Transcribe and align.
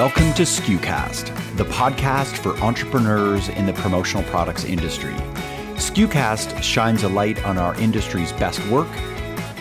Welcome 0.00 0.32
to 0.32 0.44
SKUcast, 0.44 1.56
the 1.58 1.64
podcast 1.64 2.38
for 2.38 2.56
entrepreneurs 2.64 3.50
in 3.50 3.66
the 3.66 3.74
promotional 3.74 4.22
products 4.30 4.64
industry. 4.64 5.12
SKUcast 5.74 6.62
shines 6.62 7.02
a 7.02 7.08
light 7.10 7.44
on 7.44 7.58
our 7.58 7.78
industry's 7.78 8.32
best 8.32 8.66
work, 8.68 8.88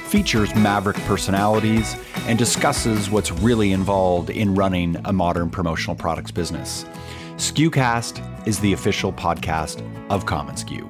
features 0.07 0.55
maverick 0.55 0.95
personalities, 0.99 1.97
and 2.19 2.39
discusses 2.39 3.09
what's 3.09 3.33
really 3.33 3.73
involved 3.73 4.29
in 4.29 4.55
running 4.55 4.95
a 5.03 5.11
modern 5.11 5.49
promotional 5.49 5.93
products 5.93 6.31
business. 6.31 6.85
SKUcast 7.35 8.47
is 8.47 8.61
the 8.61 8.71
official 8.71 9.11
podcast 9.11 9.81
of 10.09 10.25
commonsku. 10.25 10.87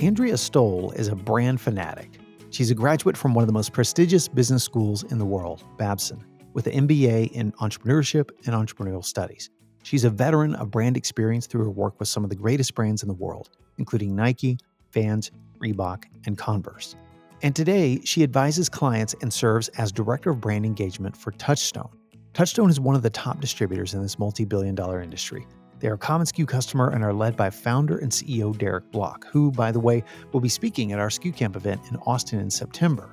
Andrea 0.00 0.36
Stoll 0.36 0.92
is 0.92 1.08
a 1.08 1.16
brand 1.16 1.60
fanatic. 1.60 2.21
She's 2.52 2.70
a 2.70 2.74
graduate 2.74 3.16
from 3.16 3.32
one 3.32 3.42
of 3.42 3.46
the 3.46 3.54
most 3.54 3.72
prestigious 3.72 4.28
business 4.28 4.62
schools 4.62 5.04
in 5.04 5.16
the 5.16 5.24
world, 5.24 5.64
Babson, 5.78 6.22
with 6.52 6.66
an 6.66 6.86
MBA 6.86 7.32
in 7.32 7.50
entrepreneurship 7.52 8.28
and 8.44 8.54
entrepreneurial 8.54 9.02
studies. 9.02 9.48
She's 9.84 10.04
a 10.04 10.10
veteran 10.10 10.54
of 10.56 10.70
brand 10.70 10.98
experience 10.98 11.46
through 11.46 11.64
her 11.64 11.70
work 11.70 11.98
with 11.98 12.08
some 12.08 12.24
of 12.24 12.28
the 12.28 12.36
greatest 12.36 12.74
brands 12.74 13.02
in 13.02 13.08
the 13.08 13.14
world, 13.14 13.48
including 13.78 14.14
Nike, 14.14 14.58
Vans, 14.92 15.30
Reebok, 15.60 16.04
and 16.26 16.36
Converse. 16.36 16.94
And 17.40 17.56
today, 17.56 18.02
she 18.04 18.22
advises 18.22 18.68
clients 18.68 19.14
and 19.22 19.32
serves 19.32 19.68
as 19.70 19.90
Director 19.90 20.28
of 20.28 20.42
Brand 20.42 20.66
Engagement 20.66 21.16
for 21.16 21.30
Touchstone. 21.32 21.88
Touchstone 22.34 22.68
is 22.68 22.78
one 22.78 22.94
of 22.94 23.02
the 23.02 23.08
top 23.08 23.40
distributors 23.40 23.94
in 23.94 24.02
this 24.02 24.18
multi 24.18 24.44
billion 24.44 24.74
dollar 24.74 25.00
industry, 25.00 25.46
they 25.82 25.88
are 25.88 25.94
a 25.94 25.98
commonsku 25.98 26.46
customer 26.46 26.90
and 26.90 27.02
are 27.02 27.12
led 27.12 27.36
by 27.36 27.50
founder 27.50 27.98
and 27.98 28.12
CEO 28.12 28.56
Derek 28.56 28.88
Block, 28.92 29.26
who, 29.26 29.50
by 29.50 29.72
the 29.72 29.80
way, 29.80 30.04
will 30.32 30.40
be 30.40 30.48
speaking 30.48 30.92
at 30.92 31.00
our 31.00 31.08
SKU 31.08 31.34
Camp 31.34 31.56
event 31.56 31.80
in 31.90 31.96
Austin 32.06 32.38
in 32.38 32.48
September. 32.50 33.10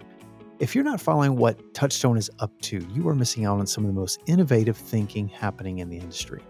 If 0.59 0.75
you're 0.75 0.83
not 0.83 1.01
following 1.01 1.35
what 1.35 1.73
Touchstone 1.73 2.15
is 2.15 2.29
up 2.37 2.51
to, 2.61 2.87
you 2.93 3.09
are 3.09 3.15
missing 3.15 3.43
out 3.45 3.59
on 3.59 3.65
some 3.65 3.85
of 3.85 3.87
the 3.87 3.99
most 3.99 4.19
innovative 4.27 4.77
thinking 4.77 5.27
happening 5.27 5.79
in 5.79 5.89
the 5.89 5.97
industry. 5.97 6.43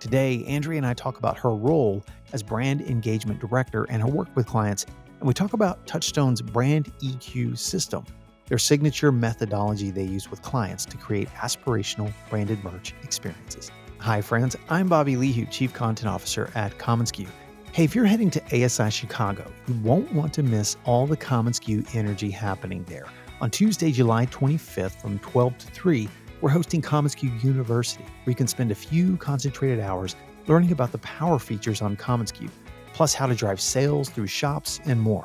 Today, 0.00 0.42
Andrea 0.46 0.78
and 0.78 0.86
I 0.86 0.94
talk 0.94 1.18
about 1.18 1.36
her 1.40 1.54
role 1.54 2.02
as 2.32 2.42
brand 2.42 2.80
engagement 2.80 3.38
director 3.38 3.84
and 3.90 4.00
her 4.00 4.08
work 4.08 4.34
with 4.34 4.46
clients, 4.46 4.86
and 5.18 5.28
we 5.28 5.34
talk 5.34 5.52
about 5.52 5.86
Touchstone's 5.86 6.40
brand 6.40 6.90
EQ 7.02 7.58
system, 7.58 8.02
their 8.46 8.56
signature 8.56 9.12
methodology 9.12 9.90
they 9.90 10.04
use 10.04 10.30
with 10.30 10.40
clients 10.40 10.86
to 10.86 10.96
create 10.96 11.28
aspirational 11.34 12.10
branded 12.30 12.64
merch 12.64 12.94
experiences. 13.02 13.70
Hi, 13.98 14.20
friends. 14.20 14.54
I'm 14.68 14.88
Bobby 14.88 15.16
Lehew, 15.16 15.50
Chief 15.50 15.72
Content 15.72 16.08
Officer 16.08 16.50
at 16.54 16.76
commonsku. 16.78 17.26
Hey, 17.72 17.82
if 17.82 17.94
you're 17.94 18.04
heading 18.04 18.30
to 18.30 18.64
ASI 18.64 18.90
Chicago, 18.90 19.50
you 19.66 19.74
won't 19.82 20.12
want 20.12 20.32
to 20.34 20.42
miss 20.44 20.76
all 20.84 21.06
the 21.06 21.16
commonsku 21.16 21.92
energy 21.94 22.30
happening 22.30 22.84
there. 22.84 23.06
On 23.40 23.50
Tuesday, 23.50 23.90
July 23.90 24.26
25th 24.26 25.00
from 25.00 25.18
12 25.20 25.58
to 25.58 25.66
3, 25.68 26.08
we're 26.40 26.50
hosting 26.50 26.82
commonsku 26.82 27.42
University, 27.42 28.04
where 28.04 28.30
you 28.30 28.34
can 28.34 28.46
spend 28.46 28.70
a 28.70 28.76
few 28.76 29.16
concentrated 29.16 29.80
hours 29.80 30.14
learning 30.46 30.70
about 30.70 30.92
the 30.92 30.98
power 30.98 31.38
features 31.38 31.82
on 31.82 31.96
commonsku, 31.96 32.48
plus 32.92 33.12
how 33.12 33.26
to 33.26 33.34
drive 33.34 33.60
sales 33.60 34.08
through 34.08 34.28
shops 34.28 34.78
and 34.84 35.00
more. 35.00 35.24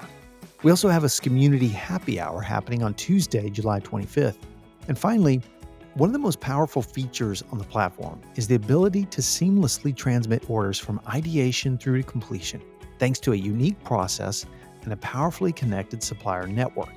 We 0.63 0.71
also 0.71 0.89
have 0.89 1.03
a 1.03 1.09
community 1.09 1.67
happy 1.67 2.19
hour 2.19 2.41
happening 2.41 2.83
on 2.83 2.95
Tuesday, 2.95 3.49
July 3.49 3.81
25th. 3.81 4.37
And 4.87 4.97
finally, 4.97 5.41
one 5.95 6.07
of 6.07 6.13
the 6.13 6.19
most 6.19 6.39
powerful 6.39 6.81
features 6.81 7.43
on 7.51 7.57
the 7.57 7.65
platform 7.65 8.21
is 8.35 8.47
the 8.47 8.55
ability 8.55 9.03
to 9.05 9.19
seamlessly 9.19 9.93
transmit 9.93 10.49
orders 10.49 10.79
from 10.79 11.01
ideation 11.13 11.77
through 11.77 12.01
to 12.01 12.07
completion, 12.07 12.61
thanks 12.97 13.19
to 13.19 13.33
a 13.33 13.35
unique 13.35 13.81
process 13.83 14.45
and 14.83 14.93
a 14.93 14.97
powerfully 14.97 15.51
connected 15.51 16.01
supplier 16.01 16.47
network. 16.47 16.93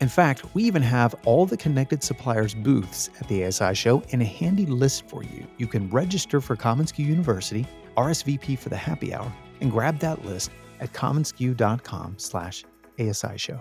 In 0.00 0.08
fact, 0.08 0.54
we 0.54 0.64
even 0.64 0.82
have 0.82 1.14
all 1.26 1.44
the 1.44 1.58
connected 1.58 2.02
suppliers' 2.02 2.54
booths 2.54 3.10
at 3.20 3.28
the 3.28 3.44
ASI 3.44 3.74
show 3.74 4.02
in 4.08 4.22
a 4.22 4.24
handy 4.24 4.64
list 4.64 5.06
for 5.08 5.22
you. 5.22 5.46
You 5.58 5.66
can 5.66 5.90
register 5.90 6.40
for 6.40 6.56
commonsku 6.56 7.00
University, 7.00 7.66
RSVP 7.98 8.58
for 8.58 8.70
the 8.70 8.76
happy 8.76 9.14
hour, 9.14 9.30
and 9.60 9.70
grab 9.70 9.98
that 9.98 10.24
list 10.24 10.50
at 10.80 10.92
commonsku.com 10.94 12.14
slash 12.16 12.64
ASI 12.98 13.36
show. 13.36 13.60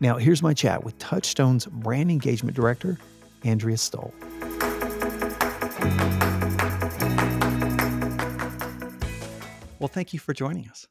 Now, 0.00 0.16
here's 0.16 0.42
my 0.42 0.52
chat 0.52 0.82
with 0.82 0.98
Touchstone's 0.98 1.66
brand 1.66 2.10
engagement 2.10 2.56
director, 2.56 2.98
Andrea 3.44 3.76
Stoll. 3.76 4.12
Well, 9.78 9.88
thank 9.88 10.12
you 10.12 10.18
for 10.18 10.34
joining 10.34 10.68
us. 10.68 10.86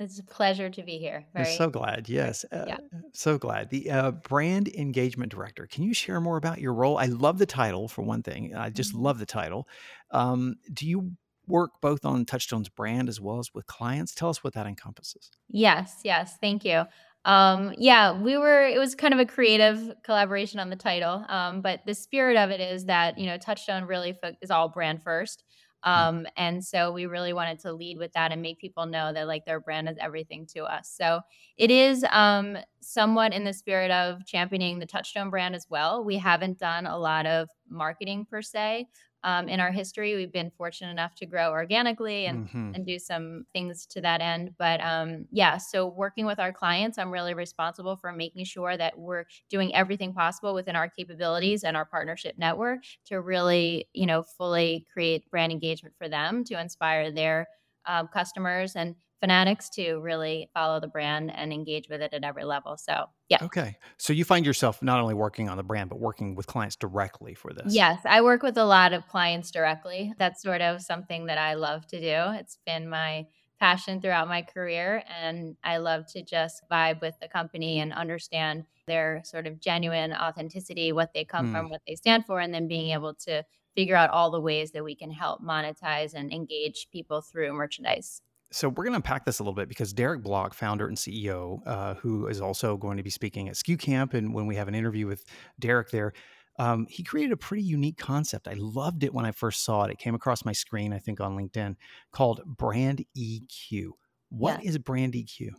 It's 0.00 0.18
a 0.20 0.24
pleasure 0.24 0.70
to 0.70 0.82
be 0.82 0.98
here. 0.98 1.26
Very, 1.34 1.48
I'm 1.48 1.56
so 1.56 1.70
glad. 1.70 2.08
Yes. 2.08 2.44
Uh, 2.52 2.64
yeah. 2.68 2.76
So 3.12 3.36
glad. 3.36 3.70
The 3.70 3.90
uh, 3.90 4.10
brand 4.12 4.68
engagement 4.68 5.32
director. 5.32 5.66
Can 5.66 5.82
you 5.82 5.92
share 5.92 6.20
more 6.20 6.36
about 6.36 6.60
your 6.60 6.72
role? 6.72 6.98
I 6.98 7.06
love 7.06 7.38
the 7.38 7.46
title 7.46 7.88
for 7.88 8.02
one 8.02 8.22
thing. 8.22 8.54
I 8.54 8.70
just 8.70 8.92
mm-hmm. 8.92 9.02
love 9.02 9.18
the 9.18 9.26
title. 9.26 9.66
Um, 10.12 10.56
do 10.72 10.86
you 10.86 11.12
work 11.48 11.72
both 11.80 12.04
on 12.04 12.24
Touchstone's 12.26 12.68
brand 12.68 13.08
as 13.08 13.20
well 13.20 13.40
as 13.40 13.52
with 13.52 13.66
clients? 13.66 14.14
Tell 14.14 14.28
us 14.28 14.44
what 14.44 14.54
that 14.54 14.66
encompasses. 14.66 15.30
Yes. 15.48 16.00
Yes. 16.04 16.36
Thank 16.40 16.64
you. 16.64 16.84
Um, 17.28 17.74
yeah, 17.76 18.18
we 18.18 18.38
were, 18.38 18.66
it 18.66 18.78
was 18.78 18.94
kind 18.94 19.12
of 19.12 19.20
a 19.20 19.26
creative 19.26 19.92
collaboration 20.02 20.58
on 20.60 20.70
the 20.70 20.76
title. 20.76 21.26
Um, 21.28 21.60
but 21.60 21.80
the 21.84 21.94
spirit 21.94 22.38
of 22.38 22.48
it 22.48 22.58
is 22.58 22.86
that, 22.86 23.18
you 23.18 23.26
know, 23.26 23.36
Touchstone 23.36 23.84
really 23.84 24.14
fo- 24.14 24.32
is 24.40 24.50
all 24.50 24.70
brand 24.70 25.02
first. 25.02 25.44
Mm. 25.86 25.90
Um, 25.90 26.26
and 26.38 26.64
so 26.64 26.90
we 26.90 27.04
really 27.04 27.34
wanted 27.34 27.58
to 27.60 27.72
lead 27.74 27.98
with 27.98 28.14
that 28.14 28.32
and 28.32 28.40
make 28.40 28.58
people 28.58 28.86
know 28.86 29.12
that 29.12 29.26
like 29.26 29.44
their 29.44 29.60
brand 29.60 29.90
is 29.90 29.98
everything 30.00 30.46
to 30.54 30.64
us. 30.64 30.90
So 30.96 31.20
it 31.58 31.70
is 31.70 32.02
um, 32.10 32.56
somewhat 32.80 33.34
in 33.34 33.44
the 33.44 33.52
spirit 33.52 33.90
of 33.90 34.24
championing 34.24 34.78
the 34.78 34.86
Touchstone 34.86 35.28
brand 35.28 35.54
as 35.54 35.66
well. 35.68 36.02
We 36.02 36.16
haven't 36.16 36.58
done 36.58 36.86
a 36.86 36.98
lot 36.98 37.26
of 37.26 37.50
marketing 37.68 38.26
per 38.28 38.40
se, 38.40 38.86
um, 39.24 39.48
in 39.48 39.60
our 39.60 39.70
history. 39.70 40.14
We've 40.14 40.32
been 40.32 40.50
fortunate 40.56 40.90
enough 40.90 41.14
to 41.16 41.26
grow 41.26 41.50
organically 41.50 42.26
and 42.26 42.46
mm-hmm. 42.46 42.74
and 42.74 42.86
do 42.86 42.98
some 42.98 43.46
things 43.52 43.86
to 43.86 44.00
that 44.00 44.20
end. 44.20 44.54
But 44.58 44.80
um, 44.80 45.26
yeah, 45.30 45.56
so 45.56 45.86
working 45.86 46.26
with 46.26 46.38
our 46.38 46.52
clients, 46.52 46.98
I'm 46.98 47.10
really 47.10 47.34
responsible 47.34 47.96
for 47.96 48.12
making 48.12 48.44
sure 48.44 48.76
that 48.76 48.98
we're 48.98 49.24
doing 49.50 49.74
everything 49.74 50.12
possible 50.12 50.54
within 50.54 50.76
our 50.76 50.88
capabilities 50.88 51.64
and 51.64 51.76
our 51.76 51.84
partnership 51.84 52.36
network 52.38 52.80
to 53.06 53.20
really, 53.20 53.88
you 53.92 54.06
know, 54.06 54.22
fully 54.22 54.86
create 54.92 55.28
brand 55.30 55.52
engagement 55.52 55.94
for 55.98 56.08
them 56.08 56.44
to 56.44 56.60
inspire 56.60 57.10
their 57.10 57.48
um, 57.86 58.08
customers 58.08 58.76
and 58.76 58.94
fanatics 59.20 59.68
to 59.70 59.96
really 59.96 60.48
follow 60.54 60.80
the 60.80 60.88
brand 60.88 61.32
and 61.34 61.52
engage 61.52 61.88
with 61.88 62.00
it 62.00 62.12
at 62.12 62.24
every 62.24 62.44
level. 62.44 62.76
So, 62.76 63.06
yeah. 63.28 63.38
Okay. 63.42 63.76
So 63.96 64.12
you 64.12 64.24
find 64.24 64.46
yourself 64.46 64.82
not 64.82 65.00
only 65.00 65.14
working 65.14 65.48
on 65.48 65.56
the 65.56 65.62
brand, 65.62 65.90
but 65.90 65.98
working 65.98 66.34
with 66.34 66.46
clients 66.46 66.76
directly 66.76 67.34
for 67.34 67.52
this. 67.52 67.74
Yes. 67.74 68.00
I 68.04 68.20
work 68.20 68.42
with 68.42 68.56
a 68.56 68.64
lot 68.64 68.92
of 68.92 69.06
clients 69.08 69.50
directly. 69.50 70.12
That's 70.18 70.42
sort 70.42 70.60
of 70.60 70.82
something 70.82 71.26
that 71.26 71.38
I 71.38 71.54
love 71.54 71.86
to 71.88 72.00
do. 72.00 72.38
It's 72.38 72.58
been 72.64 72.88
my 72.88 73.26
passion 73.58 74.00
throughout 74.00 74.28
my 74.28 74.42
career. 74.42 75.02
And 75.20 75.56
I 75.64 75.78
love 75.78 76.06
to 76.12 76.22
just 76.22 76.62
vibe 76.70 77.00
with 77.00 77.14
the 77.20 77.28
company 77.28 77.80
and 77.80 77.92
understand 77.92 78.64
their 78.86 79.20
sort 79.24 79.46
of 79.46 79.60
genuine 79.60 80.12
authenticity, 80.12 80.92
what 80.92 81.12
they 81.12 81.24
come 81.24 81.48
mm. 81.48 81.52
from, 81.52 81.68
what 81.68 81.82
they 81.86 81.96
stand 81.96 82.24
for, 82.24 82.40
and 82.40 82.54
then 82.54 82.68
being 82.68 82.92
able 82.92 83.14
to 83.14 83.44
figure 83.74 83.96
out 83.96 84.10
all 84.10 84.30
the 84.30 84.40
ways 84.40 84.70
that 84.72 84.84
we 84.84 84.94
can 84.94 85.10
help 85.10 85.42
monetize 85.42 86.14
and 86.14 86.32
engage 86.32 86.88
people 86.92 87.20
through 87.20 87.52
merchandise 87.52 88.22
so 88.50 88.68
we're 88.68 88.84
going 88.84 88.92
to 88.92 88.96
unpack 88.96 89.24
this 89.24 89.38
a 89.38 89.42
little 89.42 89.54
bit 89.54 89.68
because 89.68 89.92
Derek 89.92 90.22
Block, 90.22 90.54
founder 90.54 90.88
and 90.88 90.96
CEO, 90.96 91.60
uh, 91.66 91.94
who 91.94 92.26
is 92.26 92.40
also 92.40 92.76
going 92.76 92.96
to 92.96 93.02
be 93.02 93.10
speaking 93.10 93.48
at 93.48 93.54
SKU 93.54 93.78
Camp, 93.78 94.14
and 94.14 94.32
when 94.32 94.46
we 94.46 94.56
have 94.56 94.68
an 94.68 94.74
interview 94.74 95.06
with 95.06 95.24
Derek 95.58 95.90
there, 95.90 96.12
um, 96.58 96.86
he 96.88 97.02
created 97.02 97.32
a 97.32 97.36
pretty 97.36 97.62
unique 97.62 97.98
concept. 97.98 98.48
I 98.48 98.54
loved 98.56 99.04
it 99.04 99.14
when 99.14 99.24
I 99.24 99.30
first 99.30 99.64
saw 99.64 99.84
it. 99.84 99.90
It 99.90 99.98
came 99.98 100.14
across 100.14 100.44
my 100.44 100.52
screen, 100.52 100.92
I 100.92 100.98
think, 100.98 101.20
on 101.20 101.36
LinkedIn, 101.36 101.76
called 102.12 102.40
Brand 102.44 103.04
EQ. 103.16 103.90
What 104.30 104.62
yeah. 104.62 104.70
is 104.70 104.78
Brand 104.78 105.14
EQ? 105.14 105.50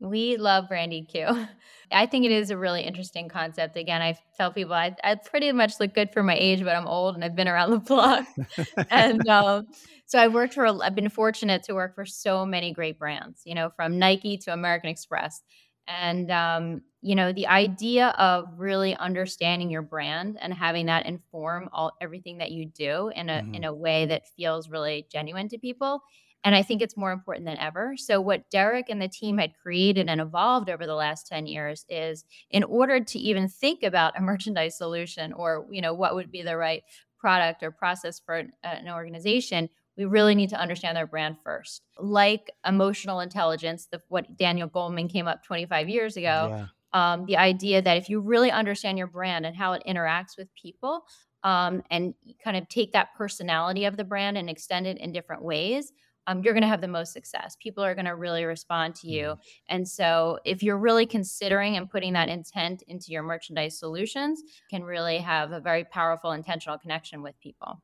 We 0.00 0.36
love 0.36 0.68
brand 0.68 0.92
EQ. 0.92 1.48
I 1.92 2.06
think 2.06 2.24
it 2.24 2.32
is 2.32 2.50
a 2.50 2.56
really 2.56 2.82
interesting 2.82 3.28
concept. 3.28 3.76
Again, 3.76 4.02
I 4.02 4.18
tell 4.36 4.52
people 4.52 4.74
I, 4.74 4.94
I 5.02 5.14
pretty 5.14 5.50
much 5.52 5.80
look 5.80 5.94
good 5.94 6.12
for 6.12 6.22
my 6.22 6.36
age, 6.36 6.62
but 6.62 6.76
I'm 6.76 6.86
old 6.86 7.14
and 7.14 7.24
I've 7.24 7.36
been 7.36 7.48
around 7.48 7.70
the 7.70 7.78
block. 7.78 8.26
and 8.90 9.26
um, 9.28 9.68
so 10.04 10.18
I've 10.18 10.34
worked 10.34 10.54
for, 10.54 10.66
I've 10.66 10.94
been 10.94 11.08
fortunate 11.08 11.62
to 11.64 11.74
work 11.74 11.94
for 11.94 12.04
so 12.04 12.44
many 12.44 12.72
great 12.72 12.98
brands, 12.98 13.42
you 13.44 13.54
know, 13.54 13.70
from 13.70 13.98
Nike 13.98 14.36
to 14.38 14.52
American 14.52 14.90
Express. 14.90 15.42
And, 15.88 16.30
um, 16.32 16.82
you 17.00 17.14
know, 17.14 17.32
the 17.32 17.46
idea 17.46 18.08
of 18.18 18.46
really 18.56 18.96
understanding 18.96 19.70
your 19.70 19.82
brand 19.82 20.36
and 20.40 20.52
having 20.52 20.86
that 20.86 21.06
inform 21.06 21.68
all 21.72 21.92
everything 22.00 22.38
that 22.38 22.50
you 22.50 22.66
do 22.66 23.12
in 23.14 23.30
a 23.30 23.34
mm-hmm. 23.34 23.54
in 23.54 23.64
a 23.64 23.72
way 23.72 24.06
that 24.06 24.26
feels 24.36 24.68
really 24.68 25.06
genuine 25.12 25.48
to 25.50 25.58
people 25.58 26.02
and 26.46 26.54
I 26.54 26.62
think 26.62 26.80
it's 26.80 26.96
more 26.96 27.10
important 27.10 27.44
than 27.44 27.58
ever. 27.58 27.96
So, 27.96 28.20
what 28.20 28.48
Derek 28.50 28.88
and 28.88 29.02
the 29.02 29.08
team 29.08 29.36
had 29.38 29.58
created 29.60 30.08
and 30.08 30.20
evolved 30.20 30.70
over 30.70 30.86
the 30.86 30.94
last 30.94 31.26
10 31.26 31.48
years 31.48 31.84
is 31.88 32.24
in 32.50 32.62
order 32.62 33.00
to 33.00 33.18
even 33.18 33.48
think 33.48 33.82
about 33.82 34.16
a 34.16 34.22
merchandise 34.22 34.78
solution 34.78 35.32
or, 35.32 35.66
you 35.72 35.82
know, 35.82 35.92
what 35.92 36.14
would 36.14 36.30
be 36.30 36.42
the 36.42 36.56
right 36.56 36.84
product 37.18 37.64
or 37.64 37.72
process 37.72 38.20
for 38.20 38.36
an, 38.36 38.52
an 38.62 38.88
organization, 38.88 39.68
we 39.96 40.04
really 40.04 40.36
need 40.36 40.50
to 40.50 40.60
understand 40.60 40.96
their 40.96 41.08
brand 41.08 41.36
first. 41.42 41.82
Like 41.98 42.52
emotional 42.64 43.18
intelligence, 43.18 43.88
the, 43.90 44.00
what 44.06 44.36
Daniel 44.36 44.68
Goleman 44.68 45.10
came 45.10 45.26
up 45.26 45.42
25 45.42 45.88
years 45.88 46.16
ago, 46.16 46.68
yeah. 46.94 47.12
um, 47.14 47.26
the 47.26 47.38
idea 47.38 47.82
that 47.82 47.96
if 47.96 48.08
you 48.08 48.20
really 48.20 48.52
understand 48.52 48.98
your 48.98 49.08
brand 49.08 49.46
and 49.46 49.56
how 49.56 49.72
it 49.72 49.82
interacts 49.84 50.38
with 50.38 50.46
people 50.54 51.06
um, 51.42 51.82
and 51.90 52.14
kind 52.44 52.56
of 52.56 52.68
take 52.68 52.92
that 52.92 53.08
personality 53.16 53.84
of 53.84 53.96
the 53.96 54.04
brand 54.04 54.38
and 54.38 54.48
extend 54.48 54.86
it 54.86 54.98
in 54.98 55.10
different 55.10 55.42
ways 55.42 55.92
um, 56.26 56.42
you're 56.42 56.54
going 56.54 56.62
to 56.62 56.68
have 56.68 56.80
the 56.80 56.88
most 56.88 57.12
success. 57.12 57.56
People 57.60 57.84
are 57.84 57.94
going 57.94 58.06
to 58.06 58.16
really 58.16 58.44
respond 58.44 58.94
to 58.96 59.08
you. 59.08 59.24
Mm-hmm. 59.24 59.40
And 59.68 59.88
so, 59.88 60.38
if 60.44 60.62
you're 60.62 60.78
really 60.78 61.06
considering 61.06 61.76
and 61.76 61.88
putting 61.88 62.14
that 62.14 62.28
intent 62.28 62.82
into 62.88 63.12
your 63.12 63.22
merchandise 63.22 63.78
solutions, 63.78 64.42
can 64.70 64.84
really 64.84 65.18
have 65.18 65.52
a 65.52 65.60
very 65.60 65.84
powerful 65.84 66.32
intentional 66.32 66.78
connection 66.78 67.22
with 67.22 67.38
people. 67.40 67.80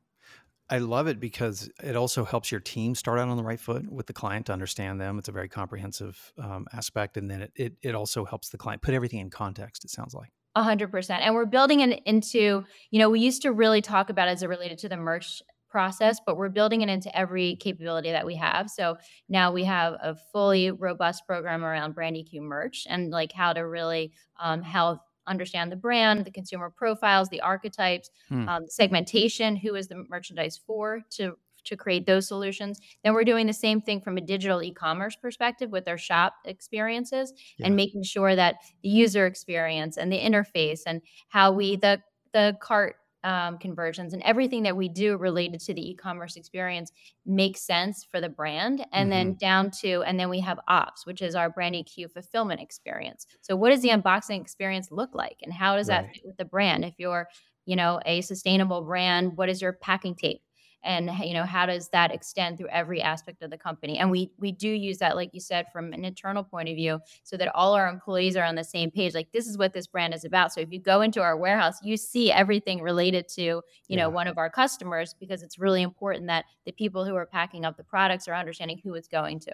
I 0.69 0.77
love 0.79 1.07
it 1.07 1.19
because 1.19 1.69
it 1.83 1.95
also 1.95 2.23
helps 2.23 2.51
your 2.51 2.61
team 2.61 2.95
start 2.95 3.19
out 3.19 3.27
on 3.27 3.37
the 3.37 3.43
right 3.43 3.59
foot 3.59 3.91
with 3.91 4.07
the 4.07 4.13
client 4.13 4.47
to 4.47 4.53
understand 4.53 4.99
them. 4.99 5.19
It's 5.19 5.27
a 5.27 5.33
very 5.33 5.49
comprehensive 5.49 6.33
um, 6.37 6.67
aspect, 6.73 7.17
and 7.17 7.29
then 7.29 7.43
it, 7.43 7.51
it 7.55 7.73
it 7.81 7.95
also 7.95 8.25
helps 8.25 8.49
the 8.49 8.57
client 8.57 8.81
put 8.81 8.93
everything 8.93 9.19
in 9.19 9.29
context. 9.29 9.83
It 9.85 9.91
sounds 9.91 10.13
like. 10.13 10.31
A 10.55 10.63
hundred 10.63 10.91
percent. 10.91 11.23
And 11.23 11.33
we're 11.33 11.45
building 11.45 11.79
it 11.81 12.01
into, 12.05 12.63
you 12.91 12.99
know, 12.99 13.09
we 13.09 13.19
used 13.19 13.41
to 13.41 13.51
really 13.51 13.81
talk 13.81 14.09
about 14.09 14.27
as 14.27 14.43
it 14.43 14.49
related 14.49 14.77
to 14.79 14.89
the 14.89 14.97
merch 14.97 15.41
process, 15.73 16.19
but 16.23 16.37
we're 16.37 16.49
building 16.49 16.81
it 16.81 16.87
into 16.87 17.13
every 17.17 17.55
capability 17.55 18.11
that 18.11 18.23
we 18.23 18.35
have. 18.35 18.69
So 18.69 18.95
now 19.27 19.51
we 19.51 19.63
have 19.63 19.93
a 19.93 20.15
fully 20.31 20.69
robust 20.69 21.25
program 21.25 21.65
around 21.65 21.95
brand 21.95 22.15
EQ 22.15 22.41
merch 22.41 22.85
and 22.87 23.09
like 23.09 23.31
how 23.31 23.53
to 23.53 23.61
really 23.61 24.13
um, 24.39 24.61
help 24.61 24.99
understand 25.25 25.71
the 25.71 25.75
brand, 25.75 26.25
the 26.25 26.31
consumer 26.31 26.69
profiles, 26.69 27.27
the 27.29 27.41
archetypes, 27.41 28.11
hmm. 28.29 28.47
um, 28.47 28.67
segmentation, 28.67 29.55
who 29.55 29.73
is 29.73 29.87
the 29.87 30.05
merchandise 30.09 30.59
for 30.65 31.01
to 31.09 31.35
to 31.63 31.77
create 31.77 32.05
those 32.05 32.27
solutions. 32.27 32.79
Then 33.03 33.13
we're 33.13 33.23
doing 33.23 33.47
the 33.47 33.53
same 33.53 33.81
thing 33.81 34.01
from 34.01 34.17
a 34.17 34.21
digital 34.21 34.61
e-commerce 34.61 35.15
perspective 35.15 35.71
with 35.71 35.87
our 35.87 35.97
shop 35.97 36.35
experiences 36.43 37.33
yeah. 37.57 37.67
and 37.67 37.75
making 37.75 38.03
sure 38.03 38.35
that 38.35 38.55
the 38.83 38.89
user 38.89 39.25
experience 39.25 39.97
and 39.97 40.11
the 40.11 40.19
interface 40.19 40.81
and 40.85 41.01
how 41.29 41.51
we 41.51 41.77
the 41.77 41.99
the 42.33 42.57
cart 42.59 42.97
um, 43.23 43.57
conversions 43.57 44.13
and 44.13 44.21
everything 44.23 44.63
that 44.63 44.75
we 44.75 44.89
do 44.89 45.17
related 45.17 45.59
to 45.61 45.73
the 45.73 45.91
e-commerce 45.91 46.35
experience 46.35 46.91
makes 47.25 47.61
sense 47.61 48.05
for 48.09 48.19
the 48.19 48.29
brand 48.29 48.85
and 48.91 49.09
mm-hmm. 49.09 49.09
then 49.09 49.33
down 49.35 49.71
to 49.71 50.03
and 50.03 50.19
then 50.19 50.29
we 50.29 50.39
have 50.39 50.59
ops 50.67 51.05
which 51.05 51.21
is 51.21 51.35
our 51.35 51.49
brand 51.49 51.75
eq 51.75 52.11
fulfillment 52.11 52.59
experience 52.59 53.25
so 53.41 53.55
what 53.55 53.69
does 53.69 53.81
the 53.81 53.89
unboxing 53.89 54.41
experience 54.41 54.91
look 54.91 55.13
like 55.13 55.37
and 55.41 55.53
how 55.53 55.75
does 55.75 55.87
right. 55.87 56.03
that 56.03 56.13
fit 56.13 56.23
with 56.25 56.37
the 56.37 56.45
brand 56.45 56.83
if 56.83 56.95
you're 56.97 57.27
you 57.65 57.75
know 57.75 57.99
a 58.05 58.21
sustainable 58.21 58.81
brand 58.81 59.35
what 59.37 59.49
is 59.49 59.61
your 59.61 59.73
packing 59.73 60.15
tape 60.15 60.41
and 60.83 61.09
you 61.23 61.33
know 61.33 61.45
how 61.45 61.65
does 61.65 61.89
that 61.89 62.11
extend 62.11 62.57
through 62.57 62.67
every 62.67 63.01
aspect 63.01 63.41
of 63.41 63.49
the 63.49 63.57
company? 63.57 63.97
And 63.97 64.11
we 64.11 64.31
we 64.37 64.51
do 64.51 64.69
use 64.69 64.97
that 64.99 65.15
like 65.15 65.29
you 65.33 65.39
said 65.39 65.67
from 65.71 65.93
an 65.93 66.05
internal 66.05 66.43
point 66.43 66.69
of 66.69 66.75
view 66.75 66.99
so 67.23 67.37
that 67.37 67.53
all 67.55 67.73
our 67.73 67.87
employees 67.87 68.35
are 68.35 68.43
on 68.43 68.55
the 68.55 68.63
same 68.63 68.91
page 68.91 69.13
like 69.13 69.31
this 69.31 69.47
is 69.47 69.57
what 69.57 69.73
this 69.73 69.87
brand 69.87 70.13
is 70.13 70.25
about. 70.25 70.53
So 70.53 70.61
if 70.61 70.71
you 70.71 70.79
go 70.79 71.01
into 71.01 71.21
our 71.21 71.37
warehouse 71.37 71.75
you 71.83 71.97
see 71.97 72.31
everything 72.31 72.81
related 72.81 73.27
to 73.29 73.41
you 73.41 73.61
yeah. 73.87 73.97
know 73.97 74.09
one 74.09 74.27
of 74.27 74.37
our 74.37 74.49
customers 74.49 75.15
because 75.19 75.43
it's 75.43 75.59
really 75.59 75.81
important 75.81 76.27
that 76.27 76.45
the 76.65 76.71
people 76.71 77.05
who 77.05 77.15
are 77.15 77.25
packing 77.25 77.65
up 77.65 77.77
the 77.77 77.83
products 77.83 78.27
are 78.27 78.35
understanding 78.35 78.79
who 78.83 78.93
it's 78.95 79.07
going 79.07 79.39
to. 79.39 79.53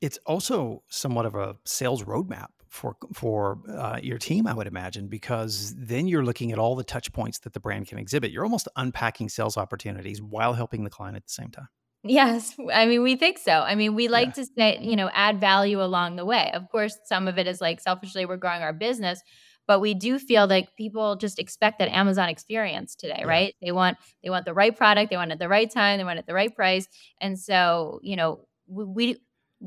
It's 0.00 0.18
also 0.24 0.82
somewhat 0.88 1.26
of 1.26 1.34
a 1.34 1.56
sales 1.64 2.04
roadmap 2.04 2.48
for 2.70 2.96
for 3.12 3.58
uh, 3.68 3.98
your 4.00 4.16
team, 4.16 4.46
I 4.46 4.54
would 4.54 4.68
imagine, 4.68 5.08
because 5.08 5.74
then 5.76 6.06
you're 6.06 6.24
looking 6.24 6.52
at 6.52 6.58
all 6.58 6.76
the 6.76 6.84
touch 6.84 7.12
points 7.12 7.40
that 7.40 7.52
the 7.52 7.60
brand 7.60 7.88
can 7.88 7.98
exhibit. 7.98 8.30
You're 8.30 8.44
almost 8.44 8.68
unpacking 8.76 9.28
sales 9.28 9.56
opportunities 9.56 10.22
while 10.22 10.54
helping 10.54 10.84
the 10.84 10.90
client 10.90 11.16
at 11.16 11.24
the 11.24 11.32
same 11.32 11.50
time. 11.50 11.68
Yes, 12.04 12.54
I 12.72 12.86
mean 12.86 13.02
we 13.02 13.16
think 13.16 13.38
so. 13.38 13.52
I 13.52 13.74
mean 13.74 13.94
we 13.94 14.06
like 14.06 14.28
yeah. 14.28 14.44
to 14.44 14.46
say, 14.56 14.78
you 14.80 14.94
know, 14.94 15.10
add 15.12 15.40
value 15.40 15.82
along 15.82 16.16
the 16.16 16.24
way. 16.24 16.50
Of 16.54 16.70
course, 16.70 16.96
some 17.04 17.26
of 17.26 17.38
it 17.38 17.48
is 17.48 17.60
like 17.60 17.80
selfishly 17.80 18.24
we're 18.24 18.36
growing 18.36 18.62
our 18.62 18.72
business, 18.72 19.20
but 19.66 19.80
we 19.80 19.92
do 19.92 20.20
feel 20.20 20.46
like 20.46 20.76
people 20.76 21.16
just 21.16 21.40
expect 21.40 21.80
that 21.80 21.88
Amazon 21.88 22.28
experience 22.28 22.94
today, 22.94 23.18
yeah. 23.18 23.26
right? 23.26 23.54
They 23.60 23.72
want 23.72 23.98
they 24.22 24.30
want 24.30 24.44
the 24.44 24.54
right 24.54 24.74
product, 24.74 25.10
they 25.10 25.16
want 25.16 25.32
it 25.32 25.34
at 25.34 25.38
the 25.40 25.48
right 25.48 25.70
time, 25.70 25.98
they 25.98 26.04
want 26.04 26.18
it 26.18 26.20
at 26.20 26.26
the 26.26 26.34
right 26.34 26.54
price, 26.54 26.86
and 27.20 27.36
so 27.36 27.98
you 28.04 28.14
know 28.14 28.46
we 28.68 28.84
we 28.84 29.16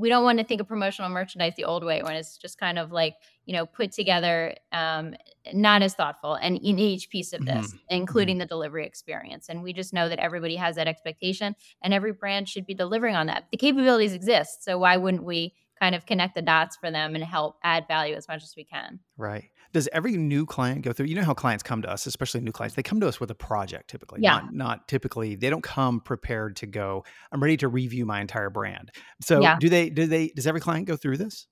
don't 0.10 0.24
want 0.24 0.40
to 0.40 0.44
think 0.44 0.60
of 0.62 0.68
promotional 0.68 1.10
merchandise 1.10 1.54
the 1.56 1.66
old 1.66 1.84
way 1.84 2.01
when 2.01 2.16
it's 2.16 2.38
just 2.38 2.60
kind 2.60 2.80
of 2.80 2.92
like 2.92 3.16
you 3.45 3.54
know 3.54 3.66
put 3.66 3.92
together 3.92 4.56
um, 4.72 5.13
not 5.54 5.81
as 5.81 5.94
thoughtful 5.94 6.36
and 6.36 6.57
in 6.57 6.80
each 6.80 7.10
piece 7.10 7.34
of 7.34 7.45
this 7.45 7.68
mm-hmm. 7.68 7.78
including 7.90 8.36
mm-hmm. 8.36 8.42
the 8.42 8.45
delivery 8.48 8.86
experience 8.86 9.50
and 9.50 9.62
we 9.62 9.74
just 9.74 9.94
know 9.94 10.10
that 10.10 10.19
everybody 10.19 10.56
has 10.56 10.75
that 10.75 10.88
expectation 10.88 11.56
and 11.81 11.94
every 11.94 12.12
brand 12.12 12.50
should 12.50 12.66
be 12.66 12.74
delivering 12.74 13.16
on 13.16 13.28
that 13.28 13.45
the 13.51 13.57
capabilities 13.57 14.13
exist 14.13 14.63
so 14.63 14.78
why 14.78 14.98
wouldn't 14.98 15.24
we 15.24 15.54
kind 15.80 15.96
of 15.96 16.06
connect 16.06 16.36
the 16.36 16.42
dots 16.42 16.78
for 16.78 16.89
them 16.92 17.16
and 17.16 17.24
help 17.24 17.57
add 17.63 17.86
value 17.88 18.16
as 18.16 18.28
much 18.28 18.44
as 18.44 18.54
we 18.56 18.63
can 18.63 19.00
right 19.18 19.46
does 19.74 19.90
every 19.92 20.16
new 20.16 20.46
client 20.46 20.84
go 20.84 20.94
through 20.94 21.08
you 21.08 21.16
know 21.16 21.24
how 21.24 21.34
clients 21.34 21.64
come 21.64 21.81
to 21.81 21.90
us 21.90 22.06
especially 22.06 22.40
new 22.40 22.52
clients 22.52 22.75
they 22.75 22.84
come 22.84 23.00
to 23.00 23.08
us 23.08 23.20
with 23.20 23.30
a 23.30 23.36
project 23.36 23.90
typically 23.90 24.22
yeah. 24.22 24.36
not, 24.36 24.54
not 24.54 24.88
typically 24.88 25.36
they 25.36 25.50
don't 25.50 25.64
come 25.64 26.00
prepared 26.00 26.56
to 26.56 26.66
go 26.66 27.04
i'm 27.31 27.42
ready 27.42 27.58
to 27.58 27.68
review 27.68 28.06
my 28.06 28.22
entire 28.22 28.50
brand 28.50 28.92
so 29.22 29.42
yeah. 29.42 29.58
do 29.60 29.68
they 29.68 29.90
do 29.90 30.06
they 30.06 30.30
does 30.30 30.48
every 30.48 30.62
client 30.62 30.88
go 30.88 30.96
through 30.96 31.18
this 31.18 31.48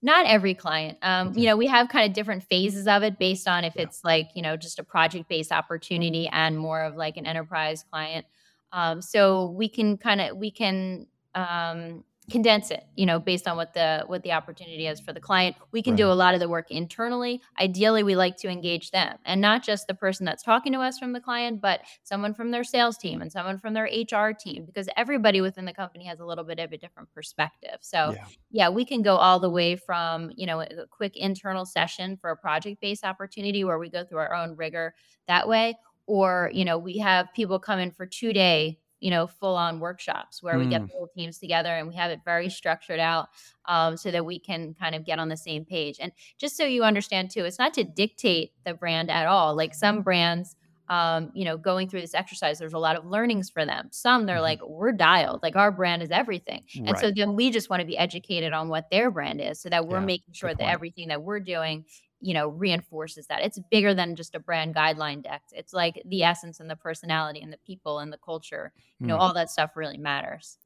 not 0.00 0.26
every 0.26 0.54
client 0.54 0.96
um, 1.02 1.28
okay. 1.28 1.40
you 1.40 1.46
know 1.46 1.56
we 1.56 1.66
have 1.66 1.88
kind 1.88 2.08
of 2.08 2.14
different 2.14 2.44
phases 2.44 2.86
of 2.86 3.02
it 3.02 3.18
based 3.18 3.48
on 3.48 3.64
if 3.64 3.74
yeah. 3.76 3.82
it's 3.82 4.02
like 4.04 4.28
you 4.34 4.42
know 4.42 4.56
just 4.56 4.78
a 4.78 4.84
project 4.84 5.28
based 5.28 5.52
opportunity 5.52 6.28
and 6.32 6.58
more 6.58 6.82
of 6.82 6.96
like 6.96 7.16
an 7.16 7.26
enterprise 7.26 7.84
client 7.90 8.24
um, 8.72 9.00
so 9.00 9.50
we 9.50 9.68
can 9.68 9.96
kind 9.98 10.20
of 10.20 10.36
we 10.36 10.50
can 10.50 11.06
um, 11.34 12.04
condense 12.30 12.70
it 12.70 12.84
you 12.96 13.04
know 13.04 13.18
based 13.18 13.46
on 13.46 13.56
what 13.56 13.74
the 13.74 14.02
what 14.06 14.22
the 14.22 14.32
opportunity 14.32 14.86
is 14.86 15.00
for 15.00 15.12
the 15.12 15.20
client. 15.20 15.56
We 15.72 15.82
can 15.82 15.92
right. 15.92 15.98
do 15.98 16.10
a 16.10 16.14
lot 16.14 16.34
of 16.34 16.40
the 16.40 16.48
work 16.48 16.70
internally. 16.70 17.42
Ideally 17.60 18.02
we 18.02 18.16
like 18.16 18.36
to 18.38 18.48
engage 18.48 18.90
them 18.90 19.18
and 19.24 19.40
not 19.40 19.62
just 19.62 19.86
the 19.86 19.94
person 19.94 20.24
that's 20.24 20.42
talking 20.42 20.72
to 20.72 20.80
us 20.80 20.98
from 20.98 21.12
the 21.12 21.20
client 21.20 21.60
but 21.60 21.80
someone 22.02 22.34
from 22.34 22.50
their 22.50 22.64
sales 22.64 22.96
team 22.96 23.20
and 23.20 23.30
someone 23.30 23.58
from 23.58 23.74
their 23.74 23.84
hr 23.84 24.32
team 24.32 24.64
because 24.64 24.88
everybody 24.96 25.40
within 25.40 25.64
the 25.64 25.72
company 25.72 26.06
has 26.06 26.20
a 26.20 26.24
little 26.24 26.44
bit 26.44 26.58
of 26.58 26.72
a 26.72 26.78
different 26.78 27.12
perspective. 27.14 27.78
So 27.80 28.12
yeah, 28.14 28.24
yeah 28.50 28.68
we 28.68 28.84
can 28.84 29.02
go 29.02 29.16
all 29.16 29.38
the 29.38 29.50
way 29.50 29.76
from 29.76 30.30
you 30.34 30.46
know 30.46 30.60
a 30.60 30.68
quick 30.90 31.16
internal 31.16 31.66
session 31.66 32.16
for 32.16 32.30
a 32.30 32.36
project 32.36 32.80
based 32.80 33.04
opportunity 33.04 33.64
where 33.64 33.78
we 33.78 33.90
go 33.90 34.04
through 34.04 34.18
our 34.18 34.34
own 34.34 34.56
rigor 34.56 34.94
that 35.28 35.46
way 35.46 35.76
or 36.06 36.50
you 36.52 36.64
know 36.64 36.78
we 36.78 36.98
have 36.98 37.28
people 37.34 37.58
come 37.58 37.78
in 37.78 37.90
for 37.90 38.06
two 38.06 38.32
day 38.32 38.78
you 39.04 39.10
know, 39.10 39.26
full 39.26 39.54
on 39.54 39.80
workshops 39.80 40.42
where 40.42 40.58
we 40.58 40.64
get 40.64 40.80
mm. 40.80 40.86
the 40.86 40.92
whole 40.94 41.08
teams 41.14 41.38
together 41.38 41.68
and 41.68 41.86
we 41.86 41.94
have 41.94 42.10
it 42.10 42.20
very 42.24 42.48
structured 42.48 42.98
out 42.98 43.28
um, 43.66 43.98
so 43.98 44.10
that 44.10 44.24
we 44.24 44.38
can 44.38 44.72
kind 44.72 44.94
of 44.94 45.04
get 45.04 45.18
on 45.18 45.28
the 45.28 45.36
same 45.36 45.62
page. 45.62 45.98
And 46.00 46.10
just 46.38 46.56
so 46.56 46.64
you 46.64 46.84
understand 46.84 47.30
too, 47.30 47.44
it's 47.44 47.58
not 47.58 47.74
to 47.74 47.84
dictate 47.84 48.52
the 48.64 48.72
brand 48.72 49.10
at 49.10 49.26
all. 49.26 49.54
Like 49.54 49.74
some 49.74 50.00
brands, 50.00 50.56
um, 50.88 51.32
you 51.34 51.44
know, 51.44 51.58
going 51.58 51.86
through 51.86 52.00
this 52.00 52.14
exercise, 52.14 52.58
there's 52.58 52.72
a 52.72 52.78
lot 52.78 52.96
of 52.96 53.04
learnings 53.04 53.50
for 53.50 53.66
them. 53.66 53.88
Some 53.90 54.24
they're 54.24 54.36
mm-hmm. 54.36 54.42
like, 54.42 54.66
we're 54.66 54.92
dialed, 54.92 55.42
like 55.42 55.54
our 55.54 55.70
brand 55.70 56.02
is 56.02 56.10
everything. 56.10 56.64
And 56.74 56.92
right. 56.92 56.98
so 56.98 57.10
then 57.10 57.36
we 57.36 57.50
just 57.50 57.68
want 57.68 57.80
to 57.80 57.86
be 57.86 57.98
educated 57.98 58.54
on 58.54 58.70
what 58.70 58.88
their 58.90 59.10
brand 59.10 59.38
is 59.38 59.60
so 59.60 59.68
that 59.68 59.86
we're 59.86 60.00
yeah, 60.00 60.06
making 60.06 60.32
sure 60.32 60.54
that 60.54 60.66
everything 60.66 61.08
that 61.08 61.22
we're 61.22 61.40
doing 61.40 61.84
you 62.24 62.32
know 62.32 62.48
reinforces 62.48 63.26
that 63.26 63.42
it's 63.42 63.58
bigger 63.70 63.94
than 63.94 64.16
just 64.16 64.34
a 64.34 64.40
brand 64.40 64.74
guideline 64.74 65.22
deck 65.22 65.42
it's 65.52 65.72
like 65.72 66.02
the 66.06 66.22
essence 66.22 66.58
and 66.58 66.70
the 66.70 66.76
personality 66.76 67.40
and 67.40 67.52
the 67.52 67.58
people 67.66 67.98
and 67.98 68.12
the 68.12 68.18
culture 68.18 68.72
you 68.98 69.06
know 69.06 69.16
mm. 69.16 69.20
all 69.20 69.34
that 69.34 69.50
stuff 69.50 69.70
really 69.76 69.98
matters 69.98 70.58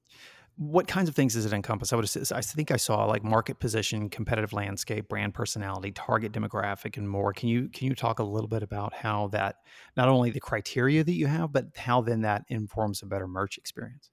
what 0.59 0.89
kinds 0.89 1.09
of 1.09 1.15
things 1.15 1.35
does 1.35 1.47
it 1.47 1.53
encompass? 1.53 1.93
I 1.93 1.97
would 1.97 2.11
I 2.33 2.41
think 2.41 2.73
I 2.73 2.77
saw 2.79 3.05
like 3.05 3.23
market 3.23 3.61
position, 3.61 4.11
competitive 4.11 4.53
landscape, 4.53 5.09
brand 5.09 5.33
personality, 5.33 5.93
target 5.93 6.33
demographic, 6.33 6.97
and 6.97 7.09
more. 7.09 7.33
Can 7.33 7.49
you 7.49 7.69
can 7.69 7.87
you 7.87 7.95
talk 7.95 8.19
a 8.19 8.25
little 8.25 8.49
bit 8.49 8.65
about 8.65 8.93
how 8.93 9.29
that 9.29 9.57
not 9.97 10.09
only 10.09 10.31
the 10.31 10.41
criteria 10.41 11.05
that 11.05 11.13
you 11.13 11.29
have, 11.29 11.53
but 11.53 11.67
how 11.77 12.01
then 12.01 12.23
that 12.23 12.43
informs 12.49 13.03
a 13.03 13.07
better 13.07 13.29
merch 13.29 13.57
experience? 13.57 14.11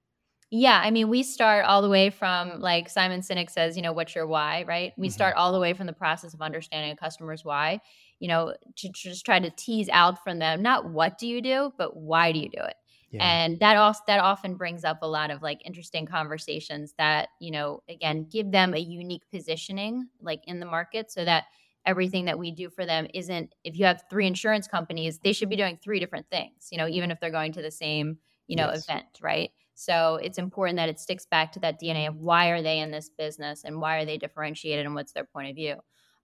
Yeah, 0.57 0.79
I 0.81 0.89
mean, 0.89 1.09
we 1.09 1.21
start 1.21 1.65
all 1.65 1.81
the 1.81 1.89
way 1.89 2.09
from 2.09 2.61
like 2.61 2.87
Simon 2.87 3.19
Sinek 3.19 3.49
says, 3.49 3.75
you 3.75 3.83
know, 3.83 3.91
what's 3.91 4.15
your 4.15 4.25
why, 4.25 4.63
right? 4.65 4.93
We 4.95 5.07
mm-hmm. 5.07 5.13
start 5.13 5.35
all 5.35 5.51
the 5.51 5.59
way 5.59 5.73
from 5.73 5.85
the 5.85 5.91
process 5.91 6.33
of 6.33 6.41
understanding 6.41 6.91
a 6.91 6.95
customer's 6.95 7.43
why, 7.43 7.81
you 8.19 8.29
know, 8.29 8.53
to 8.77 8.89
just 8.93 9.25
try 9.25 9.37
to 9.37 9.49
tease 9.57 9.89
out 9.89 10.23
from 10.23 10.39
them 10.39 10.61
not 10.61 10.89
what 10.89 11.17
do 11.17 11.27
you 11.27 11.41
do, 11.41 11.73
but 11.77 11.97
why 11.97 12.31
do 12.31 12.39
you 12.39 12.47
do 12.47 12.61
it? 12.61 12.75
Yeah. 13.11 13.25
And 13.25 13.59
that 13.59 13.75
also 13.75 13.99
that 14.07 14.21
often 14.21 14.55
brings 14.55 14.85
up 14.85 14.99
a 15.01 15.07
lot 15.07 15.29
of 15.29 15.41
like 15.41 15.59
interesting 15.65 16.05
conversations 16.05 16.93
that, 16.97 17.29
you 17.41 17.51
know, 17.51 17.83
again, 17.89 18.25
give 18.31 18.49
them 18.49 18.73
a 18.73 18.79
unique 18.79 19.23
positioning 19.33 20.07
like 20.21 20.39
in 20.47 20.61
the 20.61 20.65
market 20.65 21.11
so 21.11 21.25
that 21.25 21.45
everything 21.85 22.23
that 22.25 22.39
we 22.39 22.51
do 22.51 22.69
for 22.69 22.85
them 22.85 23.07
isn't 23.13 23.53
if 23.65 23.77
you 23.77 23.83
have 23.83 24.03
three 24.09 24.25
insurance 24.25 24.69
companies, 24.69 25.19
they 25.19 25.33
should 25.33 25.49
be 25.49 25.57
doing 25.57 25.77
three 25.83 25.99
different 25.99 26.29
things, 26.29 26.69
you 26.71 26.77
know, 26.77 26.87
even 26.87 27.11
if 27.11 27.19
they're 27.19 27.29
going 27.29 27.51
to 27.51 27.61
the 27.61 27.71
same, 27.71 28.19
you 28.47 28.55
know, 28.55 28.67
yes. 28.67 28.85
event, 28.85 29.05
right? 29.21 29.49
So 29.75 30.15
it's 30.15 30.37
important 30.37 30.77
that 30.77 30.89
it 30.89 30.99
sticks 30.99 31.25
back 31.25 31.51
to 31.53 31.59
that 31.59 31.79
DNA 31.79 32.07
of 32.07 32.15
why 32.17 32.47
are 32.47 32.61
they 32.61 32.79
in 32.79 32.91
this 32.91 33.09
business 33.09 33.63
and 33.63 33.79
why 33.79 33.97
are 33.97 34.05
they 34.05 34.17
differentiated 34.17 34.85
and 34.85 34.95
what's 34.95 35.11
their 35.11 35.25
point 35.25 35.49
of 35.49 35.55
view. 35.55 35.75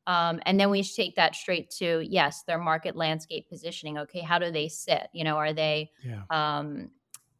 Um, 0.08 0.39
and 0.46 0.60
then 0.60 0.72
we 0.72 0.84
take 0.84 1.15
that 1.17 1.36
straight 1.36 1.70
to 1.77 2.01
yes, 2.01 2.43
their 2.48 2.58
market 2.58 2.96
landscape 2.96 3.48
positioning. 3.50 4.00
Okay, 4.00 4.22
how 4.22 4.39
do 4.39 4.51
they 4.51 4.67
sit? 4.67 5.08
You 5.13 5.24
know, 5.24 5.36
are 5.36 5.53
they 5.53 5.91
yeah. 6.03 6.24
um, 6.31 6.89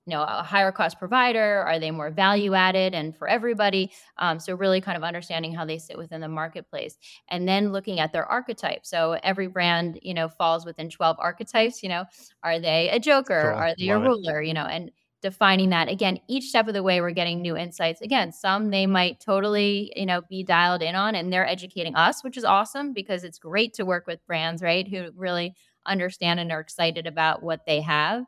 you 0.06 0.14
know 0.14 0.24
a 0.24 0.44
higher 0.44 0.72
cost 0.72 0.98
provider 0.98 1.60
are 1.60 1.80
they 1.80 1.92
more 1.92 2.10
value 2.10 2.54
added 2.54 2.96
and 2.96 3.16
for 3.16 3.28
everybody 3.28 3.92
um, 4.18 4.40
so 4.40 4.56
really 4.56 4.82
kind 4.82 4.98
of 4.98 5.04
understanding 5.04 5.54
how 5.54 5.64
they 5.64 5.78
sit 5.78 5.98
within 5.98 6.22
the 6.22 6.28
marketplace 6.28 6.98
and 7.30 7.48
then 7.48 7.72
looking 7.72 8.00
at 8.00 8.12
their 8.12 8.26
archetype 8.26 8.84
so 8.84 9.18
every 9.24 9.48
brand 9.48 10.00
you 10.02 10.14
know 10.14 10.28
falls 10.28 10.66
within 10.66 10.90
12 10.90 11.18
archetypes 11.20 11.84
you 11.84 11.90
know 11.90 12.04
are 12.44 12.60
they 12.60 12.90
a 12.90 13.00
joker 13.00 13.54
are 13.54 13.74
they 13.78 13.94
Love 13.94 14.02
a 14.02 14.06
ruler 14.06 14.42
it. 14.42 14.48
you 14.48 14.54
know 14.54 14.66
and 14.66 14.92
defining 15.22 15.70
that. 15.70 15.90
Again 15.90 16.20
each 16.28 16.46
step 16.50 16.68
of 16.68 16.74
the 16.74 16.84
way 16.84 17.02
we're 17.02 17.12
getting 17.12 17.42
new 17.42 17.56
insights. 17.58 18.02
Again 18.02 18.32
some 18.32 18.70
they 18.70 18.86
might 18.86 19.20
totally 19.20 19.92
you 19.96 20.06
know 20.06 20.22
be 20.30 20.44
dialed 20.44 20.82
in 20.82 20.96
on 20.96 21.16
and 21.16 21.32
they're 21.32 21.48
educating 21.48 21.96
us 21.96 22.24
which 22.24 22.38
is 22.38 22.44
awesome 22.44 22.94
because 22.94 23.24
it's 23.24 23.40
great 23.40 23.74
to 23.76 23.86
work 23.86 24.08
with 24.08 24.26
brands 24.28 24.62
right 24.62 24.88
who 24.88 25.10
really 25.16 25.54
understand 25.86 26.40
and 26.40 26.52
are 26.52 26.60
excited 26.60 27.08
about 27.08 27.44
what 27.44 27.62
they 27.66 27.82
have 27.82 28.26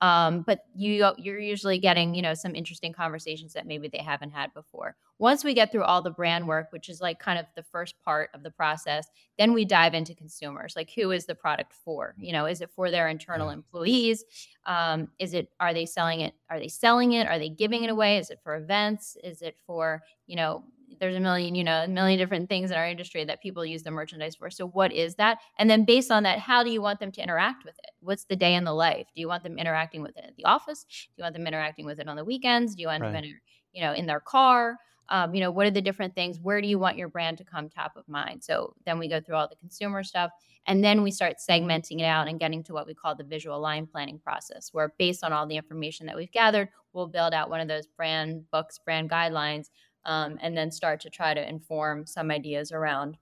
um, 0.00 0.42
but 0.42 0.60
you 0.74 1.10
you're 1.16 1.38
usually 1.38 1.78
getting 1.78 2.14
you 2.14 2.22
know 2.22 2.34
some 2.34 2.54
interesting 2.54 2.92
conversations 2.92 3.54
that 3.54 3.66
maybe 3.66 3.88
they 3.88 4.02
haven't 4.02 4.30
had 4.30 4.52
before. 4.52 4.94
Once 5.18 5.42
we 5.42 5.54
get 5.54 5.72
through 5.72 5.84
all 5.84 6.02
the 6.02 6.10
brand 6.10 6.46
work 6.46 6.68
which 6.70 6.88
is 6.88 7.00
like 7.00 7.18
kind 7.18 7.38
of 7.38 7.46
the 7.54 7.62
first 7.62 7.94
part 8.04 8.28
of 8.34 8.42
the 8.42 8.50
process 8.50 9.08
then 9.38 9.52
we 9.52 9.64
dive 9.64 9.94
into 9.94 10.14
consumers. 10.14 10.74
Like 10.76 10.90
who 10.94 11.10
is 11.12 11.24
the 11.24 11.34
product 11.34 11.72
for? 11.72 12.14
You 12.18 12.32
know 12.32 12.46
is 12.46 12.60
it 12.60 12.70
for 12.70 12.90
their 12.90 13.08
internal 13.08 13.50
employees? 13.50 14.24
Um, 14.66 15.08
is 15.18 15.32
it 15.32 15.48
are 15.60 15.72
they 15.72 15.86
selling 15.86 16.20
it 16.20 16.34
are 16.50 16.58
they 16.58 16.68
selling 16.68 17.12
it? 17.12 17.26
Are 17.26 17.38
they 17.38 17.48
giving 17.48 17.84
it 17.84 17.90
away? 17.90 18.18
Is 18.18 18.30
it 18.30 18.40
for 18.42 18.56
events? 18.56 19.16
Is 19.24 19.40
it 19.40 19.56
for 19.66 20.02
you 20.26 20.36
know 20.36 20.64
there's 20.98 21.16
a 21.16 21.20
million, 21.20 21.54
you 21.54 21.64
know, 21.64 21.84
a 21.84 21.88
million 21.88 22.18
different 22.18 22.48
things 22.48 22.70
in 22.70 22.76
our 22.76 22.86
industry 22.86 23.24
that 23.24 23.42
people 23.42 23.64
use 23.64 23.82
the 23.82 23.90
merchandise 23.90 24.36
for. 24.36 24.50
So 24.50 24.68
what 24.68 24.92
is 24.92 25.14
that? 25.16 25.38
And 25.58 25.68
then 25.68 25.84
based 25.84 26.10
on 26.10 26.22
that, 26.24 26.38
how 26.38 26.62
do 26.62 26.70
you 26.70 26.82
want 26.82 27.00
them 27.00 27.12
to 27.12 27.22
interact 27.22 27.64
with 27.64 27.78
it? 27.78 27.90
What's 28.00 28.24
the 28.24 28.36
day 28.36 28.54
in 28.54 28.64
the 28.64 28.74
life? 28.74 29.06
Do 29.14 29.20
you 29.20 29.28
want 29.28 29.42
them 29.42 29.58
interacting 29.58 30.02
with 30.02 30.16
it 30.16 30.24
at 30.26 30.36
the 30.36 30.44
office? 30.44 30.84
Do 30.84 31.14
you 31.18 31.22
want 31.22 31.34
them 31.34 31.46
interacting 31.46 31.86
with 31.86 32.00
it 32.00 32.08
on 32.08 32.16
the 32.16 32.24
weekends? 32.24 32.74
Do 32.74 32.82
you 32.82 32.88
want 32.88 33.02
right. 33.02 33.12
them, 33.12 33.24
in, 33.24 33.34
you 33.72 33.82
know, 33.82 33.92
in 33.92 34.06
their 34.06 34.20
car? 34.20 34.76
Um, 35.08 35.34
you 35.34 35.40
know, 35.40 35.52
what 35.52 35.66
are 35.66 35.70
the 35.70 35.80
different 35.82 36.14
things? 36.14 36.40
Where 36.40 36.60
do 36.60 36.66
you 36.66 36.78
want 36.78 36.96
your 36.96 37.08
brand 37.08 37.38
to 37.38 37.44
come 37.44 37.68
top 37.68 37.96
of 37.96 38.08
mind? 38.08 38.42
So 38.42 38.74
then 38.84 38.98
we 38.98 39.08
go 39.08 39.20
through 39.20 39.36
all 39.36 39.48
the 39.48 39.54
consumer 39.56 40.02
stuff, 40.02 40.32
and 40.66 40.82
then 40.82 41.02
we 41.02 41.12
start 41.12 41.36
segmenting 41.38 42.00
it 42.00 42.06
out 42.06 42.26
and 42.26 42.40
getting 42.40 42.64
to 42.64 42.72
what 42.72 42.88
we 42.88 42.94
call 42.94 43.14
the 43.14 43.22
visual 43.22 43.60
line 43.60 43.86
planning 43.86 44.18
process, 44.18 44.70
where 44.72 44.92
based 44.98 45.22
on 45.22 45.32
all 45.32 45.46
the 45.46 45.56
information 45.56 46.06
that 46.06 46.16
we've 46.16 46.32
gathered, 46.32 46.70
we'll 46.92 47.06
build 47.06 47.34
out 47.34 47.50
one 47.50 47.60
of 47.60 47.68
those 47.68 47.86
brand 47.86 48.50
books, 48.50 48.80
brand 48.84 49.08
guidelines 49.08 49.68
um, 50.06 50.38
and 50.40 50.56
then 50.56 50.70
start 50.70 51.00
to 51.02 51.10
try 51.10 51.34
to 51.34 51.48
inform 51.48 52.06
some 52.06 52.30
ideas 52.30 52.72
around 52.72 53.18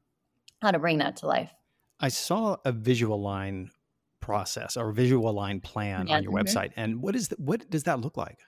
how 0.63 0.71
to 0.71 0.79
bring 0.79 0.99
that 0.99 1.17
to 1.17 1.27
life. 1.27 1.53
I 1.99 2.09
saw 2.09 2.57
a 2.65 2.73
visual 2.73 3.21
line 3.21 3.71
process 4.21 4.77
or 4.77 4.93
visual 4.93 5.33
line 5.33 5.61
plan 5.61 6.07
yeah, 6.07 6.17
on 6.17 6.23
your 6.23 6.33
mm-hmm. 6.33 6.47
website. 6.47 6.71
And 6.77 7.03
what 7.03 7.17
is 7.17 7.29
the, 7.29 7.37
what 7.37 7.69
does 7.71 7.83
that 7.85 8.01
look 8.01 8.17
like? 8.17 8.39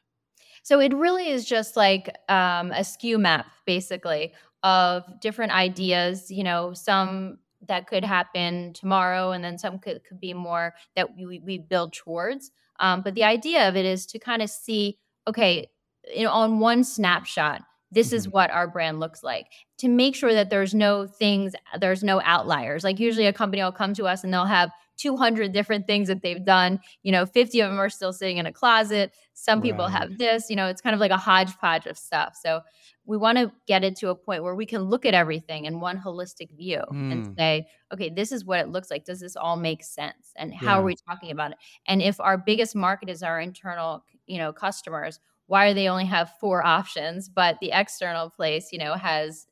So 0.63 0.81
it 0.81 0.95
really 0.95 1.29
is 1.29 1.45
just 1.45 1.77
like 1.77 2.09
um, 2.29 2.73
a 2.73 2.81
SKU 2.81 3.19
map, 3.19 3.47
basically, 3.67 4.33
of 4.63 5.05
different 5.21 5.53
ideas. 5.53 6.31
You 6.31 6.45
know, 6.45 6.73
some 6.73 7.39
that 7.69 7.87
could 7.87 8.05
happen 8.05 8.73
tomorrow, 8.73 9.33
and 9.33 9.45
then 9.45 9.59
some 9.59 9.79
could, 9.79 10.03
could 10.05 10.21
be 10.21 10.35
more 10.35 10.75
that 10.97 11.17
we, 11.17 11.39
we 11.39 11.59
build 11.59 11.93
towards. 11.93 12.51
Um, 12.81 13.03
but 13.03 13.15
the 13.15 13.25
idea 13.25 13.69
of 13.69 13.77
it 13.77 13.85
is 13.85 14.07
to 14.07 14.19
kind 14.19 14.43
of 14.43 14.51
see, 14.51 14.99
okay, 15.29 15.69
you 16.15 16.25
know, 16.25 16.33
on 16.33 16.59
one 16.59 16.85
snapshot, 16.85 17.63
this 17.91 18.09
mm-hmm. 18.09 18.17
is 18.17 18.29
what 18.29 18.51
our 18.51 18.69
brand 18.69 19.01
looks 19.01 19.23
like 19.23 19.47
to 19.79 19.89
make 19.89 20.15
sure 20.15 20.35
that 20.35 20.51
there's 20.51 20.75
no 20.75 21.07
things 21.07 21.55
there's 21.81 22.03
no 22.03 22.21
outliers 22.23 22.85
like 22.85 22.99
usually 22.99 23.27
a 23.27 23.33
company 23.33 23.63
will 23.63 23.73
come 23.73 23.95
to 23.95 24.07
us 24.07 24.25
and 24.25 24.33
they'll 24.33 24.45
have 24.45 24.71
200 24.97 25.53
different 25.53 25.87
things 25.87 26.09
that 26.09 26.23
they've 26.23 26.45
done 26.45 26.81
you 27.03 27.13
know 27.13 27.27
50 27.27 27.61
of 27.61 27.71
them 27.71 27.79
are 27.79 27.91
still 27.91 28.13
sitting 28.13 28.39
in 28.39 28.47
a 28.47 28.53
closet 28.53 29.13
some 29.35 29.61
people 29.61 29.85
right. 29.85 29.93
have 29.93 30.19
this 30.19 30.49
you 30.49 30.57
know 30.57 30.67
it's 30.67 30.81
kind 30.81 30.95
of 30.95 31.01
like 31.01 31.11
a 31.11 31.17
hodgepodge 31.17 31.87
of 31.87 31.99
stuff 31.99 32.37
so 32.41 32.61
we 33.05 33.17
want 33.17 33.39
to 33.39 33.53
get 33.69 33.85
it 33.85 33.95
to 33.97 34.09
a 34.09 34.15
point 34.15 34.43
where 34.43 34.55
we 34.55 34.67
can 34.67 34.83
look 34.83 35.07
at 35.07 35.15
everything 35.15 35.67
in 35.67 35.81
one 35.81 35.99
holistic 35.99 36.51
view 36.57 36.83
mm. 36.91 37.13
and 37.13 37.37
say 37.37 37.67
okay 37.93 38.09
this 38.09 38.33
is 38.33 38.45
what 38.45 38.59
it 38.59 38.69
looks 38.69 38.91
like 38.91 39.05
does 39.05 39.21
this 39.21 39.37
all 39.37 39.57
make 39.57 39.85
sense 39.85 40.33
and 40.37 40.53
how 40.55 40.67
yeah. 40.67 40.79
are 40.79 40.83
we 40.83 40.97
talking 41.09 41.31
about 41.31 41.53
it 41.53 41.59
and 41.87 42.03
if 42.03 42.19
our 42.21 42.39
biggest 42.39 42.75
market 42.75 43.09
is 43.09 43.23
our 43.23 43.41
internal 43.41 44.03
you 44.27 44.39
know 44.39 44.53
customers 44.53 45.21
why 45.47 45.69
do 45.69 45.75
they 45.75 45.89
only 45.89 46.05
have 46.07 46.33
four 46.41 46.65
options 46.65 47.29
but 47.29 47.59
the 47.61 47.71
external 47.73 48.31
place 48.31 48.73
you 48.73 48.79
know 48.79 48.95
has 48.95 49.47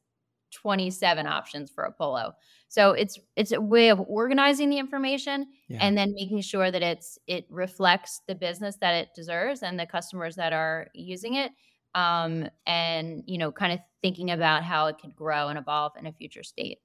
27 0.52 1.26
options 1.26 1.70
for 1.70 1.84
a 1.84 1.92
polo 1.92 2.32
so 2.68 2.92
it's 2.92 3.18
it's 3.36 3.52
a 3.52 3.60
way 3.60 3.88
of 3.88 4.00
organizing 4.00 4.70
the 4.70 4.78
information 4.78 5.46
yeah. 5.68 5.78
and 5.80 5.96
then 5.96 6.12
making 6.14 6.40
sure 6.40 6.70
that 6.70 6.82
it's 6.82 7.18
it 7.26 7.44
reflects 7.50 8.20
the 8.26 8.34
business 8.34 8.76
that 8.80 8.94
it 8.94 9.08
deserves 9.14 9.62
and 9.62 9.78
the 9.78 9.86
customers 9.86 10.36
that 10.36 10.52
are 10.52 10.88
using 10.94 11.34
it 11.34 11.52
um, 11.94 12.48
and 12.66 13.22
you 13.26 13.38
know 13.38 13.52
kind 13.52 13.72
of 13.72 13.80
thinking 14.02 14.30
about 14.30 14.62
how 14.62 14.86
it 14.86 14.96
could 15.00 15.14
grow 15.14 15.48
and 15.48 15.58
evolve 15.58 15.92
in 15.98 16.06
a 16.06 16.12
future 16.12 16.42
state 16.42 16.78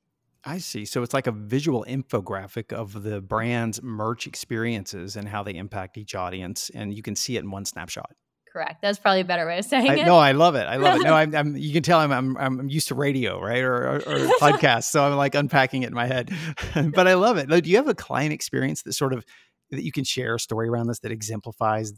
I 0.46 0.60
see. 0.60 0.86
So 0.86 1.04
it's 1.04 1.14
like 1.14 1.28
a 1.28 1.34
visual 1.34 1.86
infographic 1.86 2.72
of 2.72 3.04
the 3.04 3.20
brand's 3.20 3.84
merch 3.84 4.26
experiences 4.26 5.18
and 5.18 5.28
how 5.28 5.44
they 5.44 5.54
impact 5.54 5.98
each 5.98 6.16
audience, 6.16 6.72
and 6.74 6.94
you 6.94 7.04
can 7.04 7.18
see 7.18 7.36
it 7.36 7.44
in 7.44 7.52
one 7.52 7.66
snapshot 7.66 8.12
correct. 8.52 8.82
That's 8.82 9.00
probably 9.00 9.22
a 9.22 9.26
better 9.26 9.46
way 9.46 9.60
of 9.60 9.66
saying 9.66 9.90
I, 9.90 9.96
it. 9.98 10.06
No, 10.06 10.18
I 10.18 10.32
love 10.32 10.56
it. 10.56 10.68
I 10.68 10.78
love 10.78 11.00
it. 11.00 11.04
No, 11.04 11.14
I'm, 11.16 11.36
I'm, 11.36 11.58
you 11.58 11.74
can 11.74 11.84
tell 11.84 12.00
I'm, 12.00 12.12
I'm, 12.12 12.38
I'm 12.38 12.70
used 12.70 12.88
to 12.90 12.96
radio, 12.96 13.42
right? 13.42 13.62
Or, 13.62 13.76
or, 13.76 13.96
or 13.98 14.18
podcasts. 14.40 14.86
So 14.86 15.04
I'm 15.04 15.16
like 15.16 15.36
unpacking 15.36 15.84
it 15.84 15.88
in 15.88 15.94
my 15.94 16.08
head, 16.08 16.32
but 16.94 17.08
I 17.08 17.14
love 17.16 17.38
it. 17.38 17.50
Do 17.50 17.70
you 17.70 17.78
have 17.78 17.88
a 17.88 17.96
client 17.96 18.34
experience 18.34 18.84
that 18.84 18.94
sort 18.94 19.14
of, 19.14 19.26
that 19.72 19.84
you 19.84 19.92
can 19.92 20.04
share 20.04 20.36
a 20.36 20.40
story 20.40 20.68
around 20.68 20.88
this 20.88 21.00
that 21.00 21.12
exemplifies 21.12 21.94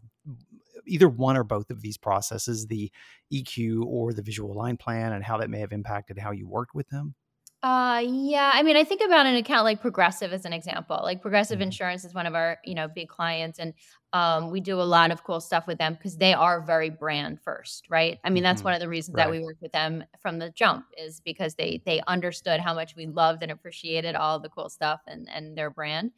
either 0.86 1.08
one 1.08 1.38
or 1.38 1.44
both 1.44 1.70
of 1.70 1.82
these 1.82 1.98
processes, 1.98 2.68
the 2.68 2.92
EQ 3.34 3.86
or 3.86 4.14
the 4.14 4.22
visual 4.22 4.54
line 4.54 4.78
plan 4.78 5.14
and 5.14 5.24
how 5.24 5.38
that 5.38 5.50
may 5.50 5.60
have 5.60 5.72
impacted 5.72 6.18
how 6.18 6.32
you 6.32 6.48
worked 6.48 6.76
with 6.76 6.90
them? 6.90 7.16
Uh 7.64 8.02
yeah, 8.04 8.50
I 8.56 8.64
mean, 8.64 8.76
I 8.76 8.84
think 8.84 9.02
about 9.06 9.28
an 9.28 9.36
account 9.36 9.66
like 9.66 9.82
Progressive 9.82 10.34
as 10.34 10.46
an 10.46 10.54
example. 10.54 11.00
Like 11.04 11.22
Progressive 11.22 11.58
mm-hmm. 11.58 11.64
Insurance 11.64 12.04
is 12.04 12.14
one 12.14 12.26
of 12.26 12.34
our, 12.34 12.58
you 12.66 12.74
know, 12.74 12.88
big 12.88 13.08
clients 13.08 13.60
and 13.60 13.74
um 14.14 14.50
we 14.50 14.60
do 14.60 14.82
a 14.82 14.84
lot 14.84 15.12
of 15.12 15.24
cool 15.24 15.40
stuff 15.40 15.68
with 15.68 15.78
them 15.78 15.94
because 15.94 16.18
they 16.18 16.34
are 16.34 16.60
very 16.62 16.90
brand 16.90 17.40
first, 17.40 17.86
right? 17.88 18.20
I 18.24 18.32
mean, 18.32 18.42
that's 18.42 18.60
mm-hmm. 18.62 18.66
one 18.66 18.74
of 18.74 18.80
the 18.80 18.90
reasons 18.90 19.16
right. 19.16 19.26
that 19.26 19.32
we 19.32 19.42
work 19.42 19.58
with 19.62 19.72
them 19.74 20.04
from 20.20 20.40
the 20.40 20.50
jump 20.50 20.86
is 20.98 21.20
because 21.20 21.54
they 21.54 21.84
they 21.86 22.02
understood 22.08 22.60
how 22.60 22.74
much 22.74 22.96
we 22.96 23.06
loved 23.06 23.44
and 23.44 23.52
appreciated 23.52 24.16
all 24.16 24.40
the 24.40 24.50
cool 24.50 24.70
stuff 24.70 25.02
and 25.06 25.30
and 25.30 25.56
their 25.56 25.70
brand. 25.70 26.12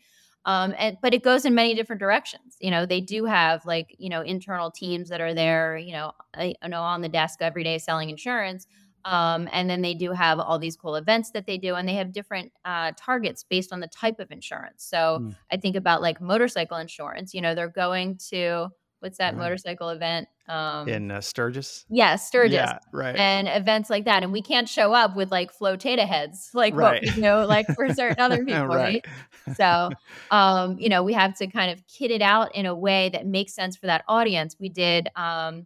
Um, 0.46 0.74
and 0.78 0.98
but 1.02 1.14
it 1.14 1.24
goes 1.24 1.46
in 1.46 1.56
many 1.56 1.74
different 1.74 2.00
directions. 2.02 2.58
You 2.60 2.72
know, 2.72 2.86
they 2.86 3.02
do 3.02 3.26
have 3.26 3.66
like 3.66 3.96
you 3.98 4.10
know 4.10 4.22
internal 4.22 4.72
teams 4.72 5.10
that 5.10 5.22
are 5.22 5.34
there. 5.34 5.78
You 5.78 5.94
know, 5.94 6.12
I, 6.34 6.56
I 6.62 6.68
know 6.68 6.82
on 6.82 7.02
the 7.02 7.10
desk 7.10 7.40
every 7.42 7.64
day 7.64 7.78
selling 7.78 8.10
insurance, 8.10 8.68
um, 9.06 9.50
and 9.52 9.70
then 9.70 9.82
they 9.82 9.94
do 9.94 10.12
have 10.12 10.40
all 10.40 10.60
these 10.60 10.76
cool 10.76 10.96
events 10.96 11.32
that 11.32 11.46
they 11.46 11.58
do, 11.58 11.76
and 11.76 11.88
they 11.88 11.96
have 11.96 12.12
different 12.12 12.52
uh, 12.66 12.92
targets 12.98 13.44
based 13.44 13.74
on 13.74 13.80
the 13.80 13.88
type 13.88 14.20
of 14.20 14.32
insurance. 14.32 14.84
So 14.84 15.20
mm. 15.22 15.36
I 15.52 15.58
think 15.58 15.76
about 15.76 16.02
like 16.02 16.22
motorcycle 16.22 16.78
insurance. 16.78 17.34
You 17.34 17.42
know, 17.42 17.56
they're 17.56 17.68
going 17.68 18.18
to 18.30 18.70
what's 19.04 19.18
that 19.18 19.34
right. 19.34 19.44
motorcycle 19.44 19.90
event 19.90 20.30
um, 20.48 20.88
in 20.88 21.12
uh, 21.12 21.20
Sturgis? 21.20 21.86
Yeah, 21.90 22.16
Sturgis. 22.16 22.54
Yeah, 22.54 22.80
right. 22.94 23.16
And 23.16 23.50
events 23.50 23.90
like 23.90 24.06
that, 24.06 24.24
and 24.24 24.32
we 24.32 24.42
can't 24.42 24.68
show 24.68 24.94
up 24.94 25.16
with 25.16 25.30
like 25.30 25.56
flotata 25.56 26.08
heads, 26.08 26.52
like 26.54 26.74
right. 26.74 27.04
what 27.04 27.16
you 27.16 27.22
know, 27.22 27.46
like 27.46 27.68
for 27.76 27.94
certain 27.94 28.20
other 28.20 28.44
people, 28.46 28.68
right. 28.68 29.06
right? 29.48 29.56
So, 29.58 29.90
um, 30.32 30.80
you 30.80 30.88
know, 30.90 31.04
we 31.04 31.14
have 31.14 31.38
to 31.40 31.48
kind 31.48 31.72
of 31.72 31.86
kit 31.88 32.12
it 32.12 32.22
out 32.22 32.56
in 32.56 32.66
a 32.66 32.74
way 32.74 33.10
that 33.10 33.28
makes 33.28 33.54
sense 33.54 33.76
for 33.76 33.88
that 33.88 34.04
audience. 34.08 34.56
We 34.60 34.70
did. 34.70 35.10
Um, 35.16 35.66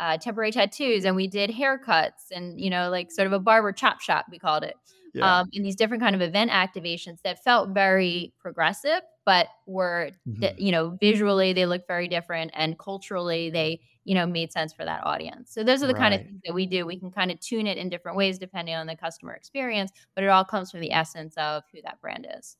uh, 0.00 0.16
temporary 0.16 0.50
tattoos 0.50 1.04
and 1.04 1.14
we 1.14 1.28
did 1.28 1.50
haircuts 1.50 2.30
and 2.32 2.58
you 2.58 2.70
know 2.70 2.88
like 2.90 3.12
sort 3.12 3.26
of 3.26 3.32
a 3.32 3.38
barber 3.38 3.70
chop 3.70 4.00
shop 4.00 4.24
we 4.30 4.38
called 4.38 4.64
it 4.64 4.74
yeah. 5.12 5.40
um, 5.40 5.48
and 5.52 5.64
these 5.64 5.76
different 5.76 6.02
kind 6.02 6.14
of 6.14 6.22
event 6.22 6.50
activations 6.50 7.20
that 7.22 7.44
felt 7.44 7.68
very 7.70 8.32
progressive 8.40 9.02
but 9.26 9.48
were 9.66 10.10
mm-hmm. 10.26 10.58
you 10.58 10.72
know 10.72 10.96
visually 11.00 11.52
they 11.52 11.66
look 11.66 11.86
very 11.86 12.08
different 12.08 12.50
and 12.54 12.78
culturally 12.78 13.50
they 13.50 13.78
you 14.04 14.14
know 14.14 14.26
made 14.26 14.50
sense 14.50 14.72
for 14.72 14.86
that 14.86 15.04
audience 15.04 15.52
so 15.52 15.62
those 15.62 15.82
are 15.82 15.86
the 15.86 15.92
right. 15.92 16.00
kind 16.00 16.14
of 16.14 16.22
things 16.22 16.40
that 16.46 16.54
we 16.54 16.64
do 16.64 16.86
we 16.86 16.98
can 16.98 17.10
kind 17.10 17.30
of 17.30 17.38
tune 17.38 17.66
it 17.66 17.76
in 17.76 17.90
different 17.90 18.16
ways 18.16 18.38
depending 18.38 18.74
on 18.74 18.86
the 18.86 18.96
customer 18.96 19.34
experience 19.34 19.92
but 20.14 20.24
it 20.24 20.28
all 20.28 20.44
comes 20.44 20.70
from 20.70 20.80
the 20.80 20.92
essence 20.92 21.34
of 21.36 21.62
who 21.72 21.80
that 21.82 22.00
brand 22.00 22.26
is 22.38 22.56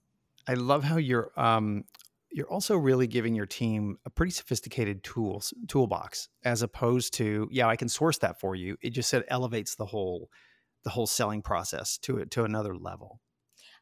I 0.46 0.54
love 0.54 0.82
how 0.82 0.96
you're 0.96 1.30
um, 1.36 1.84
you're 2.32 2.50
also 2.50 2.76
really 2.76 3.06
giving 3.06 3.34
your 3.34 3.46
team 3.46 3.98
a 4.06 4.10
pretty 4.10 4.30
sophisticated 4.30 5.02
tools 5.02 5.52
toolbox 5.68 6.28
as 6.44 6.62
opposed 6.62 7.14
to 7.14 7.48
yeah 7.50 7.66
i 7.66 7.76
can 7.76 7.88
source 7.88 8.18
that 8.18 8.38
for 8.40 8.54
you 8.54 8.76
it 8.82 8.90
just 8.90 9.08
said 9.08 9.24
elevates 9.28 9.74
the 9.74 9.86
whole 9.86 10.28
the 10.84 10.90
whole 10.90 11.06
selling 11.06 11.42
process 11.42 11.98
to 11.98 12.18
it 12.18 12.30
to 12.30 12.44
another 12.44 12.76
level 12.76 13.20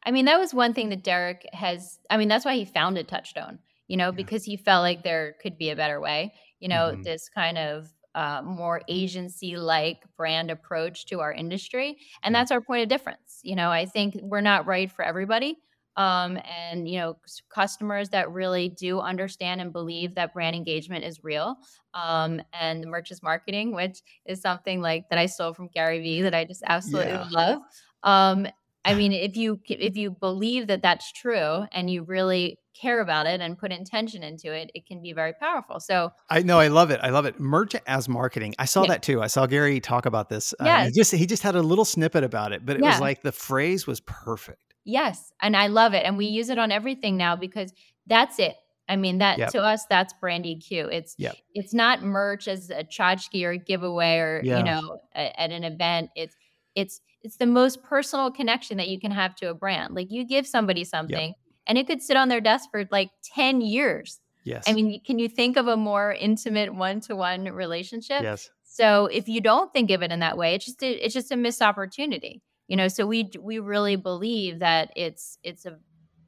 i 0.05 0.11
mean 0.11 0.25
that 0.25 0.39
was 0.39 0.53
one 0.53 0.73
thing 0.73 0.89
that 0.89 1.03
derek 1.03 1.45
has 1.53 1.99
i 2.09 2.17
mean 2.17 2.27
that's 2.27 2.45
why 2.45 2.55
he 2.55 2.65
founded 2.65 3.07
touchstone 3.07 3.59
you 3.87 3.97
know 3.97 4.05
yeah. 4.05 4.11
because 4.11 4.43
he 4.43 4.57
felt 4.57 4.81
like 4.81 5.03
there 5.03 5.35
could 5.41 5.57
be 5.57 5.69
a 5.69 5.75
better 5.75 5.99
way 5.99 6.33
you 6.59 6.67
know 6.67 6.91
mm-hmm. 6.91 7.01
this 7.03 7.29
kind 7.29 7.57
of 7.57 7.87
uh, 8.15 8.41
more 8.43 8.81
agency 8.87 9.55
like 9.55 9.99
brand 10.17 10.49
approach 10.49 11.05
to 11.05 11.19
our 11.19 11.31
industry 11.31 11.95
and 12.23 12.33
that's 12.33 12.49
our 12.51 12.59
point 12.59 12.81
of 12.81 12.89
difference 12.89 13.39
you 13.43 13.55
know 13.55 13.69
i 13.69 13.85
think 13.85 14.17
we're 14.23 14.41
not 14.41 14.65
right 14.65 14.91
for 14.91 15.05
everybody 15.05 15.55
um, 15.99 16.39
and 16.49 16.87
you 16.87 16.97
know 16.97 17.17
customers 17.53 18.09
that 18.09 18.31
really 18.31 18.69
do 18.69 19.01
understand 19.01 19.59
and 19.59 19.73
believe 19.73 20.15
that 20.15 20.33
brand 20.33 20.55
engagement 20.55 21.03
is 21.03 21.23
real 21.23 21.57
um, 21.93 22.41
and 22.59 22.81
the 22.81 22.87
merch 22.87 23.11
is 23.11 23.21
marketing 23.21 23.75
which 23.75 24.01
is 24.25 24.41
something 24.41 24.81
like 24.81 25.07
that 25.09 25.19
i 25.19 25.25
stole 25.25 25.53
from 25.53 25.67
gary 25.67 25.99
vee 25.99 26.21
that 26.21 26.33
i 26.33 26.45
just 26.45 26.63
absolutely 26.65 27.11
yeah. 27.11 27.27
love 27.29 27.61
um, 28.03 28.47
i 28.85 28.95
mean 28.95 29.11
if 29.11 29.35
you 29.35 29.59
if 29.67 29.97
you 29.97 30.09
believe 30.09 30.67
that 30.67 30.81
that's 30.81 31.11
true 31.11 31.65
and 31.73 31.89
you 31.89 32.03
really 32.03 32.57
care 32.79 33.01
about 33.01 33.25
it 33.25 33.41
and 33.41 33.57
put 33.57 33.73
intention 33.73 34.23
into 34.23 34.53
it 34.53 34.71
it 34.73 34.85
can 34.85 35.01
be 35.01 35.11
very 35.11 35.33
powerful 35.33 35.81
so 35.81 36.09
i 36.29 36.41
know 36.41 36.59
i 36.59 36.69
love 36.69 36.91
it 36.91 36.99
i 37.03 37.09
love 37.09 37.25
it 37.25 37.37
merch 37.41 37.75
as 37.87 38.07
marketing 38.07 38.55
i 38.57 38.63
saw 38.63 38.83
yeah. 38.83 38.87
that 38.87 39.03
too 39.03 39.21
i 39.21 39.27
saw 39.27 39.45
gary 39.45 39.81
talk 39.81 40.05
about 40.05 40.29
this 40.29 40.53
yeah. 40.63 40.77
Uh, 40.77 40.85
he 40.85 40.91
just 40.91 41.11
he 41.11 41.25
just 41.25 41.43
had 41.43 41.55
a 41.55 41.61
little 41.61 41.83
snippet 41.83 42.23
about 42.23 42.53
it 42.53 42.65
but 42.65 42.77
it 42.77 42.81
yeah. 42.81 42.91
was 42.91 43.01
like 43.01 43.21
the 43.21 43.33
phrase 43.33 43.85
was 43.85 43.99
perfect 43.99 44.68
Yes. 44.89 45.31
And 45.41 45.55
I 45.55 45.67
love 45.67 45.93
it. 45.93 46.05
And 46.05 46.17
we 46.17 46.25
use 46.25 46.49
it 46.49 46.57
on 46.57 46.71
everything 46.71 47.15
now 47.15 47.35
because 47.35 47.73
that's 48.07 48.39
it. 48.39 48.55
I 48.87 48.95
mean 48.95 49.19
that 49.19 49.37
yep. 49.37 49.51
to 49.51 49.61
us 49.61 49.85
that's 49.85 50.13
brand 50.13 50.45
EQ. 50.45 50.91
It's 50.91 51.13
yep. 51.19 51.35
it's 51.53 51.75
not 51.75 52.01
merch 52.01 52.47
as 52.47 52.71
a 52.71 52.83
tchotchke 52.83 53.43
or 53.43 53.51
a 53.51 53.57
giveaway 53.57 54.17
or 54.17 54.41
yeah. 54.43 54.57
you 54.57 54.63
know 54.63 54.99
a, 55.15 55.39
at 55.39 55.51
an 55.51 55.63
event. 55.63 56.09
It's 56.15 56.35
it's 56.73 56.99
it's 57.21 57.37
the 57.37 57.45
most 57.45 57.83
personal 57.83 58.31
connection 58.31 58.77
that 58.77 58.87
you 58.87 58.99
can 58.99 59.11
have 59.11 59.35
to 59.35 59.49
a 59.49 59.53
brand. 59.53 59.93
Like 59.93 60.09
you 60.09 60.25
give 60.25 60.47
somebody 60.47 60.83
something 60.83 61.27
yep. 61.27 61.35
and 61.67 61.77
it 61.77 61.85
could 61.85 62.01
sit 62.01 62.17
on 62.17 62.29
their 62.29 62.41
desk 62.41 62.69
for 62.71 62.85
like 62.91 63.11
10 63.35 63.61
years. 63.61 64.19
Yes. 64.43 64.63
I 64.67 64.73
mean, 64.73 65.01
can 65.05 65.19
you 65.19 65.27
think 65.27 65.57
of 65.57 65.67
a 65.67 65.75
more 65.75 66.13
intimate 66.13 66.73
one-to-one 66.73 67.43
relationship? 67.43 68.21
Yes. 68.21 68.49
So 68.63 69.07
if 69.07 69.27
you 69.27 69.41
don't 69.41 69.71
think 69.73 69.91
of 69.91 70.01
it 70.01 70.11
in 70.11 70.21
that 70.21 70.37
way, 70.37 70.55
it's 70.55 70.65
just 70.65 70.81
a, 70.81 70.89
it's 70.89 71.13
just 71.13 71.31
a 71.31 71.35
missed 71.35 71.61
opportunity 71.61 72.41
you 72.69 72.77
know 72.77 72.87
so 72.87 73.05
we 73.05 73.29
we 73.41 73.59
really 73.59 73.97
believe 73.97 74.59
that 74.59 74.91
it's 74.95 75.37
it's 75.43 75.65
a 75.65 75.77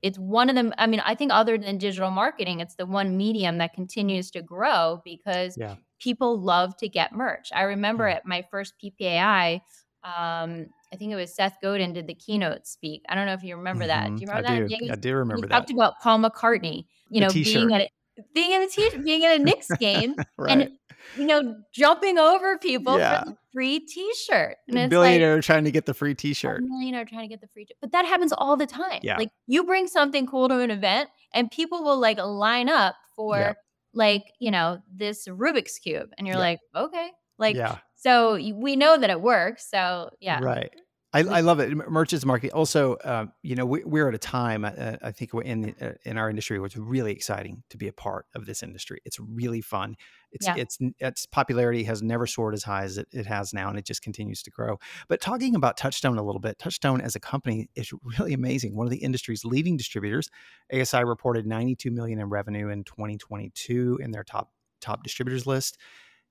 it's 0.01 0.17
one 0.17 0.49
of 0.49 0.55
them 0.55 0.73
i 0.77 0.85
mean 0.85 0.99
i 1.05 1.15
think 1.15 1.31
other 1.31 1.57
than 1.57 1.77
digital 1.77 2.11
marketing 2.11 2.59
it's 2.59 2.75
the 2.75 2.85
one 2.85 3.15
medium 3.15 3.59
that 3.59 3.73
continues 3.73 4.29
to 4.31 4.41
grow 4.41 4.99
because 5.05 5.55
yeah. 5.57 5.75
people 5.99 6.37
love 6.41 6.75
to 6.75 6.89
get 6.89 7.13
merch 7.13 7.49
i 7.53 7.61
remember 7.61 8.07
yeah. 8.07 8.15
at 8.15 8.25
my 8.25 8.43
first 8.51 8.73
ppai 8.83 9.61
um, 10.03 10.65
I 10.91 10.97
think 10.97 11.11
it 11.11 11.15
was 11.15 11.31
Seth 11.31 11.57
Godin 11.61 11.93
did 11.93 12.07
the 12.07 12.15
keynote 12.15 12.65
speak. 12.65 13.03
I 13.07 13.13
don't 13.13 13.27
know 13.27 13.33
if 13.33 13.43
you 13.43 13.55
remember 13.55 13.85
that. 13.85 14.07
Do 14.07 14.13
you 14.13 14.27
mm-hmm. 14.27 14.35
remember 14.35 14.49
I 14.49 14.59
that? 14.59 14.67
Do. 14.67 14.91
I 14.91 14.95
do 14.95 15.15
remember 15.15 15.47
that. 15.47 15.53
Talked 15.53 15.69
about 15.69 15.99
Paul 16.01 16.19
McCartney, 16.19 16.85
you 17.09 17.21
know, 17.21 17.29
being 17.29 17.71
at 17.71 17.89
being 18.33 18.51
in 18.51 18.63
a 18.63 18.67
t- 18.67 18.97
being 19.03 19.21
in 19.23 19.31
a 19.31 19.43
Knicks 19.43 19.69
game 19.79 20.15
right. 20.37 20.51
and 20.51 20.71
you 21.17 21.25
know 21.25 21.55
jumping 21.73 22.17
over 22.17 22.57
people 22.57 22.97
yeah. 22.97 23.23
for 23.23 23.31
the 23.31 23.37
free 23.53 23.79
T-shirt. 23.79 24.57
And 24.67 24.77
a 24.77 24.87
billionaire 24.87 25.35
like, 25.35 25.43
trying 25.43 25.65
to 25.65 25.71
get 25.71 25.85
the 25.85 25.93
free 25.93 26.15
T-shirt. 26.15 26.63
millionaire 26.63 27.05
trying 27.05 27.21
to 27.21 27.27
get 27.27 27.41
the 27.41 27.47
free, 27.47 27.65
t- 27.65 27.75
but 27.81 27.91
that 27.91 28.05
happens 28.05 28.33
all 28.33 28.57
the 28.57 28.67
time. 28.67 28.99
Yeah. 29.03 29.17
Like 29.17 29.29
you 29.47 29.63
bring 29.63 29.87
something 29.87 30.25
cool 30.27 30.49
to 30.49 30.59
an 30.59 30.71
event, 30.71 31.09
and 31.33 31.49
people 31.51 31.83
will 31.83 31.99
like 31.99 32.17
line 32.17 32.69
up 32.69 32.95
for 33.15 33.37
yeah. 33.37 33.53
like 33.93 34.23
you 34.39 34.51
know 34.51 34.81
this 34.93 35.27
Rubik's 35.27 35.79
cube, 35.79 36.09
and 36.17 36.27
you're 36.27 36.37
yeah. 36.37 36.41
like, 36.41 36.59
okay, 36.75 37.09
like 37.37 37.55
yeah. 37.55 37.77
So 37.95 38.33
we 38.33 38.75
know 38.75 38.97
that 38.97 39.09
it 39.09 39.21
works. 39.21 39.69
So 39.69 40.09
yeah. 40.19 40.39
Right. 40.41 40.71
I, 41.13 41.19
I, 41.19 41.41
love 41.41 41.59
it. 41.59 41.75
Merchants 41.89 42.25
marketing. 42.25 42.53
Also, 42.53 42.93
uh, 42.95 43.25
you 43.41 43.55
know, 43.55 43.65
we, 43.65 43.99
are 43.99 44.07
at 44.07 44.15
a 44.15 44.17
time. 44.17 44.63
Uh, 44.63 44.95
I 45.01 45.11
think 45.11 45.33
in 45.33 45.75
uh, 45.81 45.93
in 46.05 46.17
our 46.17 46.29
industry, 46.29 46.57
where 46.57 46.67
it's 46.67 46.77
really 46.77 47.11
exciting 47.11 47.63
to 47.69 47.77
be 47.77 47.89
a 47.89 47.93
part 47.93 48.27
of 48.33 48.45
this 48.45 48.63
industry. 48.63 49.01
It's 49.03 49.19
really 49.19 49.59
fun. 49.59 49.97
It's 50.31 50.47
yeah. 50.47 50.55
it's 50.55 50.77
its 50.99 51.25
popularity 51.25 51.83
has 51.83 52.01
never 52.01 52.25
soared 52.25 52.53
as 52.53 52.63
high 52.63 52.83
as 52.83 52.97
it, 52.97 53.09
it 53.11 53.25
has 53.25 53.53
now, 53.53 53.67
and 53.67 53.77
it 53.77 53.85
just 53.85 54.01
continues 54.01 54.41
to 54.43 54.51
grow. 54.51 54.79
But 55.09 55.19
talking 55.19 55.53
about 55.53 55.75
Touchstone 55.75 56.17
a 56.17 56.23
little 56.23 56.39
bit, 56.39 56.57
Touchstone 56.59 57.01
as 57.01 57.15
a 57.15 57.19
company 57.19 57.69
is 57.75 57.91
really 58.17 58.33
amazing. 58.33 58.75
One 58.75 58.87
of 58.87 58.91
the 58.91 59.03
industry's 59.03 59.43
leading 59.43 59.75
distributors. 59.75 60.29
ASI 60.73 61.03
reported 61.03 61.45
92 61.45 61.91
million 61.91 62.19
in 62.19 62.29
revenue 62.29 62.69
in 62.69 62.85
2022 62.85 63.99
in 64.01 64.11
their 64.11 64.23
top 64.23 64.53
top 64.79 65.03
distributors 65.03 65.45
list. 65.45 65.77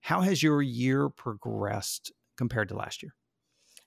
How 0.01 0.23
has 0.23 0.43
your 0.43 0.63
year 0.63 1.11
progressed 1.11 2.13
compared 2.39 2.71
to 2.71 2.75
last 2.75 3.03
year? 3.03 3.15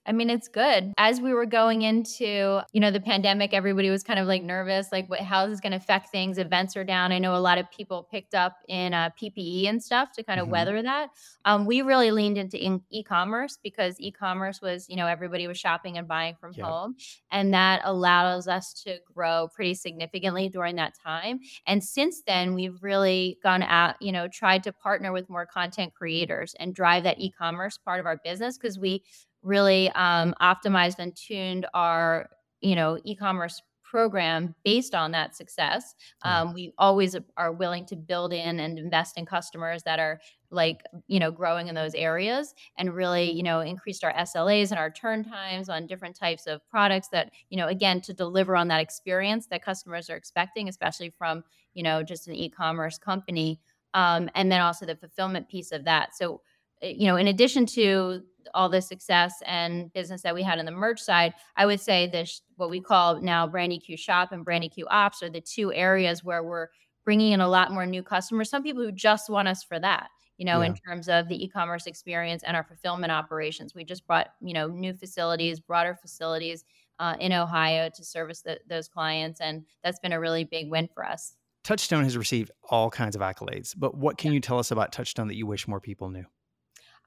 I 0.05 0.11
mean, 0.11 0.29
it's 0.29 0.49
good. 0.49 0.93
As 0.97 1.21
we 1.21 1.33
were 1.33 1.45
going 1.45 1.83
into, 1.83 2.61
you 2.73 2.81
know, 2.81 2.91
the 2.91 2.99
pandemic, 2.99 3.53
everybody 3.53 3.89
was 3.89 4.03
kind 4.03 4.19
of 4.19 4.27
like 4.27 4.43
nervous, 4.43 4.91
like 4.91 5.09
what, 5.09 5.21
how 5.21 5.45
is 5.45 5.51
this 5.51 5.59
going 5.61 5.71
to 5.71 5.77
affect 5.77 6.09
things? 6.09 6.37
Events 6.37 6.75
are 6.75 6.83
down. 6.83 7.11
I 7.13 7.19
know 7.19 7.35
a 7.35 7.37
lot 7.37 7.57
of 7.57 7.71
people 7.71 8.07
picked 8.11 8.35
up 8.35 8.57
in 8.67 8.93
uh, 8.93 9.11
PPE 9.21 9.69
and 9.69 9.81
stuff 9.81 10.11
to 10.13 10.23
kind 10.23 10.39
of 10.39 10.45
mm-hmm. 10.45 10.51
weather 10.51 10.81
that. 10.81 11.09
Um, 11.45 11.65
we 11.65 11.81
really 11.81 12.11
leaned 12.11 12.37
into 12.37 12.57
e- 12.89 13.03
commerce 13.03 13.57
because 13.63 13.95
e-commerce 13.99 14.61
was, 14.61 14.89
you 14.89 14.95
know, 14.95 15.07
everybody 15.07 15.47
was 15.47 15.57
shopping 15.57 15.97
and 15.97 16.07
buying 16.07 16.35
from 16.35 16.51
yep. 16.53 16.65
home, 16.65 16.95
and 17.31 17.53
that 17.53 17.81
allows 17.83 18.47
us 18.47 18.73
to 18.85 18.97
grow 19.13 19.47
pretty 19.53 19.73
significantly 19.73 20.49
during 20.49 20.75
that 20.77 20.93
time. 21.01 21.39
And 21.65 21.83
since 21.83 22.21
then, 22.25 22.53
we've 22.53 22.81
really 22.81 23.37
gone 23.43 23.63
out, 23.63 24.01
you 24.01 24.11
know, 24.11 24.27
tried 24.27 24.63
to 24.63 24.73
partner 24.73 25.11
with 25.11 25.29
more 25.29 25.45
content 25.45 25.93
creators 25.93 26.55
and 26.59 26.73
drive 26.73 27.03
that 27.03 27.19
e-commerce 27.19 27.77
part 27.77 27.99
of 27.99 28.05
our 28.05 28.17
business 28.23 28.57
because 28.57 28.77
we 28.77 29.03
really 29.43 29.89
um, 29.91 30.33
optimized 30.41 30.99
and 30.99 31.15
tuned 31.15 31.65
our 31.73 32.29
you 32.61 32.75
know 32.75 32.97
e-commerce 33.03 33.61
program 33.83 34.55
based 34.65 34.95
on 34.95 35.11
that 35.11 35.35
success. 35.35 35.93
Um, 36.23 36.51
we 36.51 36.73
always 36.79 37.15
are 37.37 37.51
willing 37.51 37.85
to 37.85 37.95
build 37.95 38.33
in 38.33 38.59
and 38.59 38.79
invest 38.79 39.19
in 39.19 39.25
customers 39.27 39.83
that 39.83 39.99
are 39.99 40.19
like 40.49 40.81
you 41.07 41.19
know 41.19 41.29
growing 41.29 41.67
in 41.67 41.75
those 41.75 41.93
areas 41.93 42.55
and 42.79 42.95
really 42.95 43.31
you 43.31 43.43
know 43.43 43.59
increased 43.59 44.03
our 44.03 44.13
slas 44.25 44.71
and 44.71 44.79
our 44.79 44.89
turn 44.89 45.23
times 45.23 45.69
on 45.69 45.85
different 45.85 46.15
types 46.15 46.47
of 46.47 46.67
products 46.69 47.09
that 47.09 47.31
you 47.49 47.57
know 47.57 47.67
again 47.67 48.01
to 48.01 48.13
deliver 48.13 48.55
on 48.55 48.67
that 48.67 48.81
experience 48.81 49.47
that 49.47 49.63
customers 49.63 50.09
are 50.09 50.15
expecting 50.15 50.69
especially 50.69 51.11
from 51.15 51.43
you 51.73 51.83
know 51.83 52.01
just 52.01 52.27
an 52.27 52.33
e-commerce 52.35 52.97
company 52.97 53.59
um, 53.93 54.29
and 54.35 54.51
then 54.51 54.61
also 54.61 54.85
the 54.85 54.95
fulfillment 54.95 55.47
piece 55.47 55.71
of 55.71 55.85
that. 55.85 56.15
So 56.15 56.41
you 56.83 57.07
know 57.07 57.15
in 57.15 57.27
addition 57.27 57.65
to 57.65 58.21
all 58.53 58.69
the 58.69 58.81
success 58.81 59.41
and 59.45 59.91
business 59.93 60.21
that 60.21 60.35
we 60.35 60.43
had 60.43 60.59
on 60.59 60.65
the 60.65 60.71
merch 60.71 61.01
side, 61.01 61.33
I 61.55 61.65
would 61.65 61.79
say 61.79 62.07
this 62.07 62.41
what 62.57 62.69
we 62.69 62.81
call 62.81 63.21
now 63.21 63.47
Brand 63.47 63.71
EQ 63.71 63.97
Shop 63.97 64.31
and 64.31 64.45
Brand 64.45 64.63
EQ 64.63 64.83
Ops 64.89 65.23
are 65.23 65.29
the 65.29 65.41
two 65.41 65.73
areas 65.73 66.23
where 66.23 66.43
we're 66.43 66.67
bringing 67.03 67.31
in 67.31 67.41
a 67.41 67.47
lot 67.47 67.71
more 67.71 67.85
new 67.85 68.03
customers. 68.03 68.49
Some 68.49 68.63
people 68.63 68.83
who 68.83 68.91
just 68.91 69.29
want 69.29 69.47
us 69.47 69.63
for 69.63 69.79
that, 69.79 70.09
you 70.37 70.45
know, 70.45 70.61
yeah. 70.61 70.67
in 70.67 70.75
terms 70.75 71.09
of 71.09 71.27
the 71.27 71.43
e-commerce 71.43 71.85
experience 71.85 72.43
and 72.43 72.55
our 72.55 72.63
fulfillment 72.63 73.11
operations. 73.11 73.73
We 73.75 73.83
just 73.83 74.05
brought 74.05 74.29
you 74.41 74.53
know 74.53 74.67
new 74.67 74.93
facilities, 74.93 75.59
broader 75.59 75.97
facilities 75.99 76.63
uh, 76.99 77.15
in 77.19 77.33
Ohio 77.33 77.89
to 77.93 78.03
service 78.03 78.41
the, 78.41 78.59
those 78.67 78.87
clients, 78.87 79.41
and 79.41 79.65
that's 79.83 79.99
been 79.99 80.13
a 80.13 80.19
really 80.19 80.43
big 80.43 80.69
win 80.69 80.89
for 80.93 81.05
us. 81.05 81.35
Touchstone 81.63 82.03
has 82.03 82.17
received 82.17 82.51
all 82.69 82.89
kinds 82.89 83.15
of 83.15 83.21
accolades, 83.21 83.73
but 83.77 83.95
what 83.95 84.17
can 84.17 84.31
yeah. 84.31 84.35
you 84.35 84.39
tell 84.41 84.59
us 84.59 84.71
about 84.71 84.91
Touchstone 84.91 85.29
that 85.29 85.35
you 85.35 85.47
wish 85.47 85.65
more 85.67 85.79
people 85.79 86.09
knew? 86.09 86.25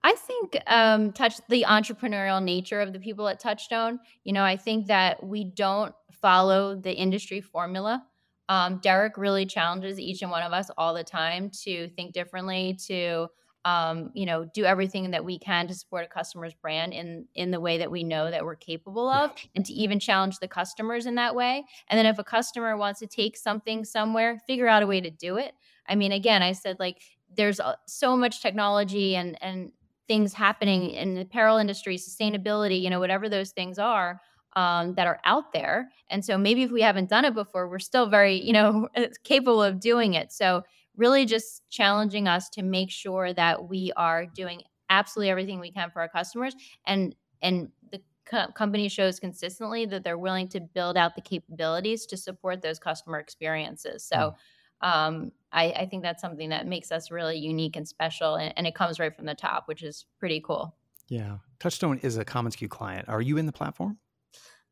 I 0.07 0.15
think 0.15 0.57
um, 0.69 1.11
touch 1.11 1.41
the 1.49 1.65
entrepreneurial 1.69 2.41
nature 2.41 2.81
of 2.81 2.93
the 2.93 3.01
people 3.01 3.27
at 3.27 3.41
Touchstone. 3.41 3.99
You 4.23 4.35
know, 4.35 4.45
I 4.45 4.57
think 4.57 4.87
that 4.87 5.21
we 5.27 5.43
don't 5.43 5.93
follow 6.13 6.77
the 6.77 6.95
industry 6.95 7.41
formula. 7.41 8.05
Um, 8.49 8.79
Derek 8.79 9.19
really 9.19 9.47
challenges 9.47 9.99
each 9.99 10.23
and 10.23 10.31
one 10.31 10.45
of 10.45 10.53
us 10.53 10.71
all 10.79 10.95
the 10.95 11.03
time 11.03 11.51
to 11.65 11.89
think 11.89 12.13
differently, 12.13 12.79
to 12.87 13.27
um, 13.65 14.13
you 14.15 14.27
know, 14.27 14.45
do 14.55 14.65
everything 14.65 15.11
that 15.11 15.25
we 15.25 15.41
can 15.41 15.67
to 15.67 15.75
support 15.75 16.05
a 16.05 16.09
customer's 16.09 16.55
brand 16.55 16.93
in 16.93 17.27
in 17.35 17.51
the 17.51 17.59
way 17.59 17.79
that 17.79 17.91
we 17.91 18.05
know 18.05 18.31
that 18.31 18.45
we're 18.45 18.55
capable 18.55 19.09
of, 19.09 19.33
and 19.57 19.67
to 19.67 19.73
even 19.73 19.99
challenge 19.99 20.39
the 20.39 20.47
customers 20.47 21.07
in 21.07 21.17
that 21.17 21.35
way. 21.35 21.65
And 21.89 21.99
then 21.99 22.07
if 22.07 22.21
a 22.21 22.23
customer 22.23 22.77
wants 22.77 23.01
to 23.01 23.09
take 23.09 23.37
something 23.37 23.85
somewhere, 23.85 24.39
figure 24.47 24.69
out 24.69 24.85
a 24.85 24.87
way 24.87 25.01
to 25.01 25.11
do 25.11 25.37
it. 25.37 25.53
I 25.89 25.97
mean, 25.97 26.13
again, 26.13 26.45
I 26.45 26.53
said 26.53 26.77
like 26.79 27.03
there's 27.37 27.61
so 27.89 28.17
much 28.17 28.41
technology 28.41 29.17
and 29.17 29.37
and 29.43 29.73
things 30.09 30.33
happening 30.33 30.91
in 30.91 31.15
the 31.15 31.23
apparel 31.23 31.59
industry, 31.59 31.97
sustainability, 31.97 32.81
you 32.81 32.91
know, 32.91 33.01
whatever 33.01 33.29
those 33.29 33.51
things 33.51 33.79
are 33.79 34.21
um, 34.55 34.95
that 34.95 35.07
are 35.07 35.21
out 35.25 35.53
there. 35.53 35.91
And 36.09 36.25
so 36.25 36.39
maybe 36.39 36.63
if 36.63 36.71
we 36.71 36.83
haven't 36.83 37.11
done 37.11 37.25
it 37.25 37.35
before, 37.35 37.69
we're 37.69 37.79
still 37.79 38.09
very, 38.09 38.43
you 38.43 38.53
know, 38.53 38.89
capable 39.25 39.63
of 39.63 39.81
doing 39.81 40.15
it. 40.15 40.33
So 40.33 40.63
really 40.97 41.27
just 41.27 41.63
challenging 41.71 42.27
us 42.27 42.49
to 42.51 42.63
make 42.63 42.91
sure 42.91 43.33
that 43.35 43.69
we 43.69 43.93
are 43.97 44.27
doing 44.27 44.63
absolutely 44.89 45.31
everything 45.31 45.61
we 45.61 45.71
can 45.73 45.91
for 45.91 46.01
our 46.01 46.09
customers 46.09 46.55
and 46.87 47.15
and 47.43 47.69
the 47.91 48.01
co- 48.25 48.51
company 48.53 48.89
shows 48.89 49.19
consistently 49.19 49.85
that 49.85 50.05
they're 50.05 50.17
willing 50.17 50.49
to 50.49 50.61
build 50.61 50.97
out 50.97 51.17
the 51.17 51.21
capabilities 51.21 52.07
to 52.07 52.17
support 52.17 52.63
those 52.63 52.79
customer 52.79 53.19
experiences 53.19 54.05
so 54.05 54.17
mm 54.17 54.35
um, 54.83 55.33
I, 55.57 55.65
I, 55.71 55.87
think 55.87 56.03
that's 56.03 56.21
something 56.21 56.51
that 56.51 56.67
makes 56.67 56.93
us 56.93 57.11
really 57.11 57.39
unique 57.39 57.77
and 57.77 57.89
special, 57.89 58.37
and, 58.37 58.53
and, 58.57 58.67
it 58.67 58.75
comes 58.75 59.01
right 59.01 59.15
from 59.15 59.25
the 59.25 59.35
top, 59.35 59.67
which 59.67 59.83
is 59.83 60.05
pretty 60.21 60.41
cool. 60.41 60.77
Yeah, 61.09 61.39
Touchstone 61.59 61.99
is 62.03 62.19
a 62.19 62.25
commonsku 62.25 62.69
client. 62.69 63.09
Are 63.09 63.23
you 63.23 63.39
in 63.39 63.47
the 63.47 63.53
platform? 63.53 63.99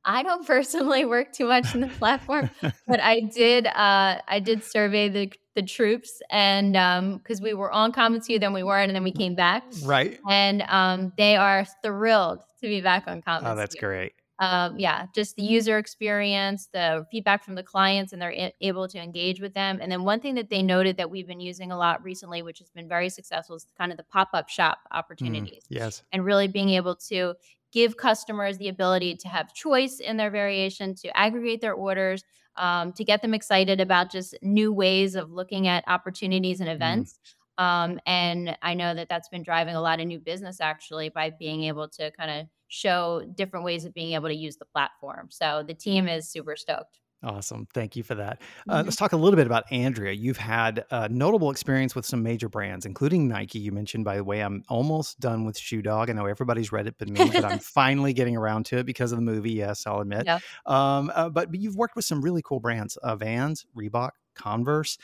I 0.05 0.23
don't 0.23 0.47
personally 0.55 1.07
work 1.07 1.33
too 1.33 1.47
much 1.47 1.75
in 1.75 1.81
the 1.81 1.88
platform, 1.88 2.51
but 2.87 3.01
I 3.01 3.20
did. 3.20 3.66
Uh, 3.66 4.20
I 4.29 4.40
did 4.40 4.62
survey 4.62 5.09
the 5.09 5.33
the 5.55 5.62
troops, 5.62 6.20
and 6.31 6.73
because 7.18 7.40
um, 7.40 7.44
we 7.44 7.55
were 7.55 7.73
on 7.73 7.92
commonsku, 7.92 8.38
then 8.38 8.53
we 8.53 8.62
weren't, 8.62 8.90
and 8.90 8.97
then 8.97 9.05
we 9.05 9.12
came 9.12 9.35
back. 9.35 9.62
Right. 9.85 10.18
And 10.29 10.62
um, 10.62 11.12
they 11.16 11.37
are 11.37 11.64
thrilled 11.83 12.40
to 12.61 12.66
be 12.66 12.81
back 12.81 13.05
on 13.07 13.23
commonsku. 13.23 13.53
Oh, 13.53 13.57
that's 13.57 13.75
great. 13.75 14.12
Um, 14.40 14.79
yeah, 14.79 15.07
just 15.14 15.37
the 15.37 15.42
user 15.42 15.79
experience, 15.79 16.68
the 16.73 17.07
feedback 17.11 17.44
from 17.44 17.55
the 17.55 17.62
clients, 17.62 18.12
and 18.12 18.20
they're 18.20 18.51
able 18.61 18.88
to 18.88 18.99
engage 18.99 19.40
with 19.40 19.55
them. 19.55 19.79
And 19.81 19.92
then 19.92 20.03
one 20.05 20.20
thing 20.20 20.35
that 20.35 20.51
they 20.51 20.62
noted 20.62 20.97
that 20.97 21.11
we've 21.11 21.27
been 21.27 21.40
using 21.40 21.70
a 21.70 21.77
lot 21.77 22.03
recently, 22.03 22.42
which 22.42 22.59
has 22.59 22.68
been 22.70 22.88
very 22.88 23.09
successful, 23.09 23.57
is 23.57 23.66
kind 23.79 23.92
of 23.92 23.97
the 23.99 24.05
pop 24.05 24.31
up 24.33 24.49
shop 24.49 24.79
Mm, 25.20 25.51
opportunities 25.55 25.68
yes. 25.68 26.05
and 26.12 26.25
really 26.25 26.49
being 26.49 26.70
able 26.70 26.97
to 26.97 27.35
give 27.73 27.97
customers 27.97 28.59
the 28.59 28.68
ability 28.68 29.16
to 29.16 29.29
have 29.29 29.53
choice 29.55 30.01
in 30.01 30.16
their 30.16 30.31
variation, 30.31 30.94
to 30.94 31.16
aggregate 31.16 31.61
their 31.61 31.75
orders, 31.75 32.25
um, 32.57 32.92
to 32.92 33.05
get 33.05 33.23
them 33.23 33.35
excited 33.35 33.81
about 33.81 34.11
just 34.11 34.35
new 34.42 34.73
ways 34.73 35.14
of 35.16 35.31
looking 35.31 35.66
at 35.66 35.83
opportunities 35.87 36.61
and 36.61 36.68
Mm, 36.79 37.05
events. 37.09 37.18
Um, 37.59 38.01
and 38.07 38.57
I 38.62 38.75
know 38.75 38.94
that 38.94 39.09
that's 39.09 39.29
been 39.29 39.42
driving 39.42 39.75
a 39.77 39.81
lot 39.81 40.01
of 40.01 40.07
new 40.07 40.18
business 40.20 40.61
actually 40.61 41.09
by 41.09 41.31
being 41.31 41.64
able 41.64 41.88
to 41.90 42.11
kind 42.12 42.31
of 42.31 42.47
show 42.74 43.22
different 43.34 43.64
ways 43.64 43.84
of 43.84 43.94
being 43.94 44.12
able 44.14 44.28
to 44.28 44.34
use 44.34 44.56
the 44.56 44.64
platform. 44.66 45.28
So 45.30 45.62
the 45.66 45.74
team 45.74 46.08
is 46.08 46.28
super 46.30 46.56
stoked. 46.56 47.00
Awesome. 47.22 47.66
Thank 47.72 47.96
you 47.96 48.02
for 48.02 48.14
that. 48.16 48.42
Uh, 48.68 48.82
Mhm. 48.82 48.84
let's 48.84 48.96
talk 48.96 49.12
a 49.12 49.16
little 49.16 49.37
bit 49.37 49.46
about 49.46 49.64
Andrea. 49.72 50.12
You've 50.12 50.37
had 50.37 50.84
uh, 50.90 51.08
notable 51.10 51.50
experience 51.50 51.94
with 51.94 52.04
some 52.04 52.22
major 52.22 52.50
brands, 52.50 52.84
including 52.84 53.28
Nike. 53.28 53.58
You 53.60 53.72
mentioned, 53.72 54.04
by 54.04 54.16
the 54.16 54.24
way, 54.24 54.40
I'm 54.42 54.62
almost 54.68 55.20
done 55.20 55.46
with 55.46 55.56
Shoe 55.56 55.80
Dog. 55.80 56.10
I 56.10 56.12
know 56.12 56.26
everybody's 56.26 56.70
read 56.70 56.87
it 56.87 56.96
but 56.98 57.08
me, 57.08 57.30
but 57.32 57.42
I'm 57.42 57.58
finally 57.60 58.12
getting 58.12 58.37
around 58.37 58.66
to 58.66 58.76
it 58.76 58.84
because 58.84 59.10
of 59.10 59.16
the 59.16 59.22
movie. 59.24 59.52
Yes, 59.52 59.87
I'll 59.87 60.00
admit. 60.00 60.26
Yeah. 60.26 60.38
Um, 60.66 61.10
uh, 61.14 61.30
but, 61.30 61.50
but 61.50 61.60
you've 61.60 61.76
worked 61.76 61.96
with 61.96 62.04
some 62.04 62.20
really 62.20 62.42
cool 62.44 62.60
brands: 62.60 62.98
uh, 62.98 63.16
Vans, 63.16 63.64
Reebok, 63.74 64.10
Converse. 64.34 64.98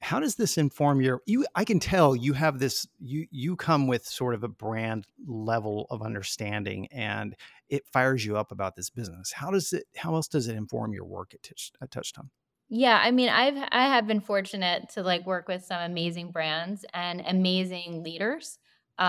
How 0.00 0.20
does 0.20 0.36
this 0.36 0.58
inform 0.58 1.00
your 1.00 1.22
you? 1.26 1.46
I 1.54 1.64
can 1.64 1.80
tell 1.80 2.14
you 2.14 2.32
have 2.34 2.58
this. 2.58 2.86
You 2.98 3.26
you 3.30 3.56
come 3.56 3.86
with 3.86 4.04
sort 4.06 4.34
of 4.34 4.44
a 4.44 4.48
brand 4.48 5.06
level 5.26 5.86
of 5.90 6.02
understanding, 6.02 6.86
and 6.88 7.34
it 7.68 7.86
fires 7.92 8.24
you 8.24 8.36
up 8.36 8.52
about 8.52 8.76
this 8.76 8.90
business. 8.90 9.32
How 9.32 9.50
does 9.50 9.72
it? 9.72 9.86
How 9.96 10.14
else 10.14 10.28
does 10.28 10.48
it 10.48 10.56
inform 10.56 10.92
your 10.92 11.04
work 11.06 11.34
at, 11.34 11.42
Touch, 11.42 11.72
at 11.80 11.90
Touchstone? 11.90 12.30
Yeah, 12.68 12.98
I 13.02 13.10
mean, 13.12 13.28
I've 13.28 13.56
I 13.70 13.86
have 13.88 14.06
been 14.06 14.20
fortunate 14.20 14.88
to 14.90 15.02
like 15.02 15.24
work 15.24 15.46
with 15.48 15.64
some 15.64 15.80
amazing 15.82 16.32
brands 16.32 16.84
and 16.92 17.20
amazing 17.26 18.02
leaders. 18.02 18.58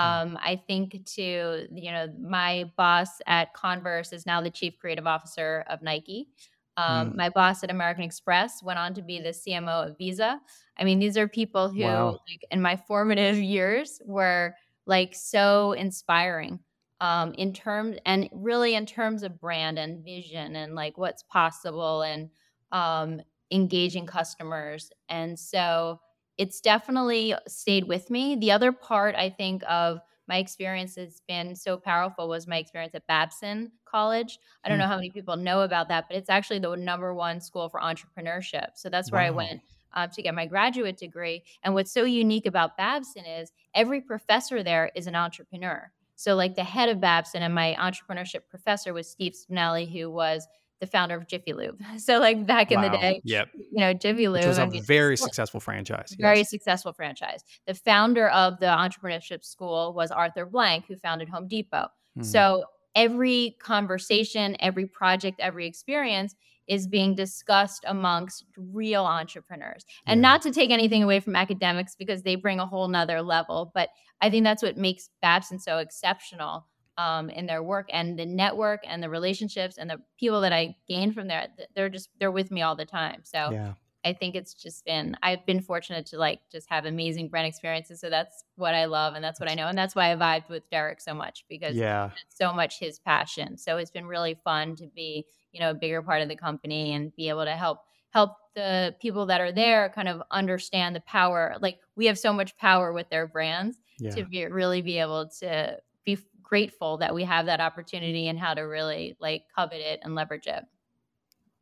Mm, 0.04 0.21
Um, 0.21 0.38
I 0.41 0.62
think 0.67 1.06
to 1.15 1.67
you 1.71 1.91
know, 1.91 2.13
my 2.19 2.71
boss 2.78 3.19
at 3.26 3.54
Converse 3.54 4.13
is 4.13 4.26
now 4.26 4.41
the 4.41 4.52
chief 4.52 4.78
creative 4.78 5.08
officer 5.08 5.63
of 5.69 5.82
Nike. 5.82 6.30
Um, 6.76 7.13
mm, 7.13 7.15
my 7.15 7.30
boss 7.30 7.63
at 7.63 7.71
American 7.71 8.04
Express 8.04 8.62
went 8.62 8.78
on 8.78 8.93
to 8.93 9.02
be 9.02 9.19
the 9.19 9.34
CMO 9.34 9.82
of 9.82 9.97
Visa. 9.97 10.39
I 10.80 10.84
mean, 10.84 11.00
these 11.00 11.18
are 11.18 11.28
people 11.28 11.70
who, 11.70 11.84
wow. 11.84 12.20
like, 12.30 12.46
in 12.52 12.62
my 12.62 12.76
formative 12.76 13.38
years, 13.42 14.02
were 14.06 14.56
like 14.86 15.13
so 15.16 15.74
inspiring 15.74 16.60
um, 17.02 17.34
in 17.34 17.54
terms 17.54 17.98
and 18.06 18.30
really 18.32 18.74
in 18.76 18.86
terms 18.86 19.24
of 19.24 19.40
brand 19.40 19.78
and 19.78 20.04
vision 20.04 20.56
and 20.56 20.76
like 20.76 20.98
what's 20.98 21.24
possible 21.24 22.02
and 22.02 22.30
um, 22.72 23.22
engaging 23.52 24.06
customers. 24.06 24.92
And 25.10 25.38
so 25.40 26.00
it's 26.38 26.62
definitely 26.62 27.34
stayed 27.48 27.86
with 27.88 28.10
me. 28.10 28.36
The 28.36 28.52
other 28.52 28.72
part 28.72 29.16
I 29.16 29.30
think 29.30 29.63
of 29.68 30.00
my 30.28 30.38
experience 30.38 30.96
that's 30.96 31.22
been 31.22 31.56
so 31.56 31.78
powerful 31.78 32.28
was 32.28 32.48
my 32.48 32.58
experience 32.58 32.94
at 32.94 33.08
Babson 33.08 33.72
College. 33.86 34.38
I 34.63 34.70
don't 34.70 34.78
Mm, 34.78 34.80
know 34.80 34.88
how 34.88 34.98
many 34.98 35.10
people 35.10 35.38
know 35.38 35.62
about 35.62 35.88
that, 35.88 36.06
but 36.10 36.18
it's 36.18 36.30
actually 36.30 36.60
the 36.60 36.76
number 36.76 37.13
one 37.13 37.40
school 37.40 37.70
for 37.70 37.80
entrepreneurship. 37.80 38.72
So 38.76 38.90
that's 38.90 39.12
where 39.12 39.22
I 39.22 39.30
went 39.32 39.62
uh, 39.93 40.08
to 40.08 40.21
get 40.21 40.36
my 40.36 40.45
graduate 40.45 40.97
degree. 40.97 41.43
And 41.63 41.73
what's 41.73 41.91
so 41.91 42.04
unique 42.04 42.45
about 42.45 42.78
Babson 42.78 43.26
is 43.26 43.52
every 43.73 44.02
professor 44.02 44.63
there 44.63 44.91
is 44.95 45.08
an 45.08 45.15
entrepreneur. 45.15 45.91
So, 46.15 46.36
like 46.36 46.56
the 46.56 46.63
head 46.63 46.89
of 46.89 47.00
Babson 47.00 47.43
and 47.43 47.54
my 47.54 47.76
entrepreneurship 47.80 48.41
professor 48.50 48.93
was 48.93 49.08
Steve 49.10 49.34
Spinelli, 49.34 49.91
who 49.91 50.10
was 50.10 50.47
the 50.80 50.88
founder 50.88 51.15
of 51.15 51.28
Jiffy 51.28 51.54
Lube. 51.54 51.80
So, 51.97 52.19
like 52.19 52.45
back 52.45 52.71
in 52.71 52.82
the 52.82 52.89
day, 52.89 53.21
Yep. 53.23 53.50
you 53.56 53.80
know, 53.80 53.93
Jiffy 53.93 54.28
Which 54.28 54.41
Lube, 54.41 54.47
was 54.47 54.60
I 54.60 54.63
a 54.65 54.82
very 54.82 55.17
successful 55.17 55.60
franchise. 55.60 56.15
very 56.19 56.39
Yes. 56.39 56.50
successful 56.50 56.93
franchise. 56.93 57.43
The 57.65 57.73
founder 57.73 58.30
of 58.30 58.60
the 58.60 58.65
entrepreneurship 58.67 59.43
school 59.45 59.93
was 59.93 60.12
Arthur 60.12 60.45
Blank, 60.45 60.86
who 60.88 60.95
founded 60.95 61.30
Home 61.30 61.47
Depot. 61.47 61.88
Mm, 62.17 62.26
So 62.26 62.63
every 62.95 63.56
conversation, 63.62 64.58
every 64.60 64.88
project, 64.88 65.39
every 65.39 65.67
experience 65.67 66.36
is 66.68 66.88
being 66.88 67.16
discussed 67.16 67.84
amongst 67.88 68.46
real 68.58 69.06
entrepreneurs. 69.06 69.86
And 70.06 70.20
yeah. 70.20 70.30
not 70.30 70.42
to 70.44 70.52
take 70.52 70.70
anything 70.70 71.04
away 71.04 71.20
from 71.20 71.36
academics 71.36 71.96
because 71.96 72.24
they 72.24 72.36
bring 72.36 72.60
a 72.60 72.66
whole 72.66 72.88
nother 72.88 73.22
level, 73.22 73.72
but 73.74 73.90
I 74.22 74.30
think 74.30 74.44
that's 74.44 74.64
what 74.64 74.78
makes 74.78 75.10
Babson 75.22 75.60
so 75.60 75.78
exceptional 75.78 76.66
um, 76.98 77.30
in 77.30 77.46
their 77.46 77.64
work 77.64 77.88
and 77.92 78.18
the 78.18 78.26
network 78.26 78.82
and 78.88 79.02
the 79.02 79.10
relationships 79.10 79.78
and 79.78 79.90
the 79.90 80.02
people 80.20 80.42
that 80.42 80.54
I 80.54 80.76
gain 80.88 81.14
from 81.14 81.28
there. 81.28 81.48
They're 81.76 81.90
just 81.90 82.10
they're 82.20 82.32
with 82.32 82.52
me 82.52 82.62
all 82.64 82.76
the 82.76 82.86
time. 82.86 83.22
So 83.24 83.52
Yeah. 83.52 83.74
I 84.06 84.14
think 84.14 84.36
it's 84.36 84.54
just 84.54 84.86
been 84.86 85.16
I've 85.24 85.46
been 85.46 85.62
fortunate 85.62 86.06
to 86.08 86.18
like 86.18 86.40
just 86.52 86.70
have 86.70 86.86
amazing 86.86 87.30
brand 87.30 87.48
experiences. 87.48 88.00
So 88.00 88.10
that's 88.10 88.44
what 88.56 88.74
I 88.76 88.86
love 88.86 89.16
and 89.16 89.24
that's 89.24 89.40
what 89.40 89.50
I 89.50 89.56
know. 89.56 89.68
And 89.68 89.78
that's 89.78 89.96
why 89.96 90.12
I 90.12 90.16
vibed 90.16 90.50
with 90.50 90.70
Derek 90.70 91.02
so 91.02 91.14
much 91.14 91.46
because 91.50 91.76
Yeah. 91.76 92.12
it's 92.26 92.38
so 92.38 92.54
much 92.54 92.80
his 92.80 93.00
passion. 93.00 93.58
So 93.58 93.78
it's 93.78 93.92
been 93.92 94.06
really 94.06 94.36
fun 94.44 94.76
to 94.78 94.88
be, 94.88 95.26
you 95.52 95.60
know, 95.60 95.72
a 95.72 95.76
bigger 95.76 96.02
part 96.02 96.22
of 96.22 96.30
the 96.30 96.36
company 96.36 96.94
and 96.94 97.16
be 97.16 97.30
able 97.30 97.46
to 97.46 97.52
help 97.56 97.80
help 98.12 98.32
the 98.56 98.96
people 99.02 99.26
that 99.26 99.42
are 99.42 99.52
there 99.52 99.90
kind 99.90 100.08
of 100.08 100.24
understand 100.32 100.96
the 100.96 101.02
power. 101.02 101.56
Like 101.60 101.80
we 101.96 102.06
have 102.06 102.18
so 102.18 102.32
much 102.32 102.56
power 102.58 102.94
with 102.94 103.10
their 103.10 103.28
brands 103.28 103.78
Yeah. 104.00 104.12
to 104.12 104.26
be 104.26 104.46
really 104.46 104.82
be 104.82 105.00
able 105.00 105.28
to 105.40 105.78
be 106.06 106.18
grateful 106.42 106.98
that 107.00 107.14
we 107.14 107.26
have 107.26 107.48
that 107.48 107.60
opportunity 107.60 108.30
and 108.30 108.40
how 108.40 108.54
to 108.54 108.62
really 108.62 109.18
like 109.20 109.44
covet 109.54 109.82
it 109.82 110.00
and 110.04 110.16
leverage 110.16 110.48
it. 110.48 110.64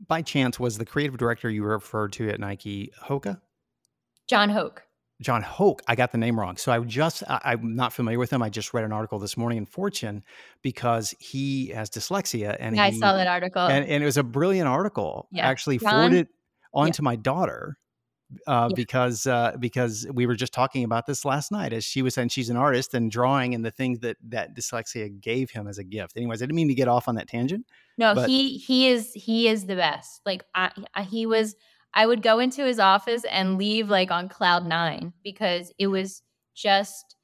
By 0.07 0.21
chance, 0.21 0.59
was 0.59 0.77
the 0.77 0.85
creative 0.85 1.17
director 1.17 1.49
you 1.49 1.63
referred 1.63 2.13
to 2.13 2.29
at 2.29 2.39
Nike 2.39 2.91
Hoka? 3.03 3.39
John 4.27 4.49
Hoke. 4.49 4.83
John 5.21 5.41
Hoke. 5.41 5.81
I 5.87 5.95
got 5.95 6.11
the 6.11 6.17
name 6.17 6.37
wrong. 6.37 6.57
So 6.57 6.71
I 6.71 6.79
just, 6.79 7.23
I, 7.29 7.39
I'm 7.45 7.75
not 7.75 7.93
familiar 7.93 8.19
with 8.19 8.31
him. 8.31 8.41
I 8.41 8.49
just 8.49 8.73
read 8.73 8.83
an 8.83 8.91
article 8.91 9.17
this 9.19 9.37
morning 9.37 9.57
in 9.57 9.65
Fortune 9.65 10.23
because 10.61 11.15
he 11.19 11.67
has 11.67 11.89
dyslexia 11.89 12.57
and 12.59 12.75
Yeah, 12.75 12.83
I 12.83 12.91
saw 12.91 13.13
that 13.15 13.27
article. 13.27 13.61
and, 13.61 13.85
and 13.87 14.03
it 14.03 14.05
was 14.05 14.17
a 14.17 14.23
brilliant 14.23 14.67
article. 14.67 15.29
Yeah. 15.31 15.47
Actually 15.47 15.77
John, 15.77 15.91
forwarded 15.91 16.27
yeah, 16.29 16.81
onto 16.81 17.01
my 17.01 17.15
daughter 17.15 17.77
uh, 18.47 18.67
yeah. 18.69 18.75
because 18.75 19.27
uh, 19.27 19.55
because 19.59 20.07
we 20.13 20.25
were 20.25 20.35
just 20.35 20.53
talking 20.53 20.83
about 20.83 21.05
this 21.05 21.25
last 21.25 21.51
night 21.51 21.73
as 21.73 21.83
she 21.83 22.01
was 22.01 22.13
saying 22.13 22.29
she's 22.29 22.49
an 22.49 22.57
artist 22.57 22.93
and 22.93 23.11
drawing 23.11 23.53
and 23.53 23.63
the 23.63 23.71
things 23.71 23.99
that 23.99 24.17
that 24.27 24.55
dyslexia 24.55 25.19
gave 25.21 25.51
him 25.51 25.67
as 25.67 25.77
a 25.77 25.83
gift. 25.83 26.17
Anyways, 26.17 26.41
I 26.41 26.45
didn't 26.45 26.55
mean 26.55 26.67
to 26.67 26.73
get 26.73 26.87
off 26.87 27.07
on 27.07 27.15
that 27.15 27.27
tangent, 27.27 27.65
No, 27.97 28.15
but 28.15 28.29
he 28.29 28.57
he 28.57 28.87
is 28.87 29.11
he 29.13 29.47
is 29.47 29.65
the 29.65 29.75
best. 29.75 30.21
Like 30.25 30.43
I, 30.53 30.71
he 31.03 31.25
was 31.25 31.55
I 31.93 32.05
would 32.05 32.21
go 32.21 32.39
into 32.39 32.65
his 32.65 32.79
office 32.79 33.23
and 33.29 33.57
leave 33.57 33.89
like 33.89 34.11
on 34.11 34.27
cloud 34.27 34.65
9 34.65 35.13
because 35.23 35.71
it 35.79 35.87
was 35.87 36.21
just 36.53 37.15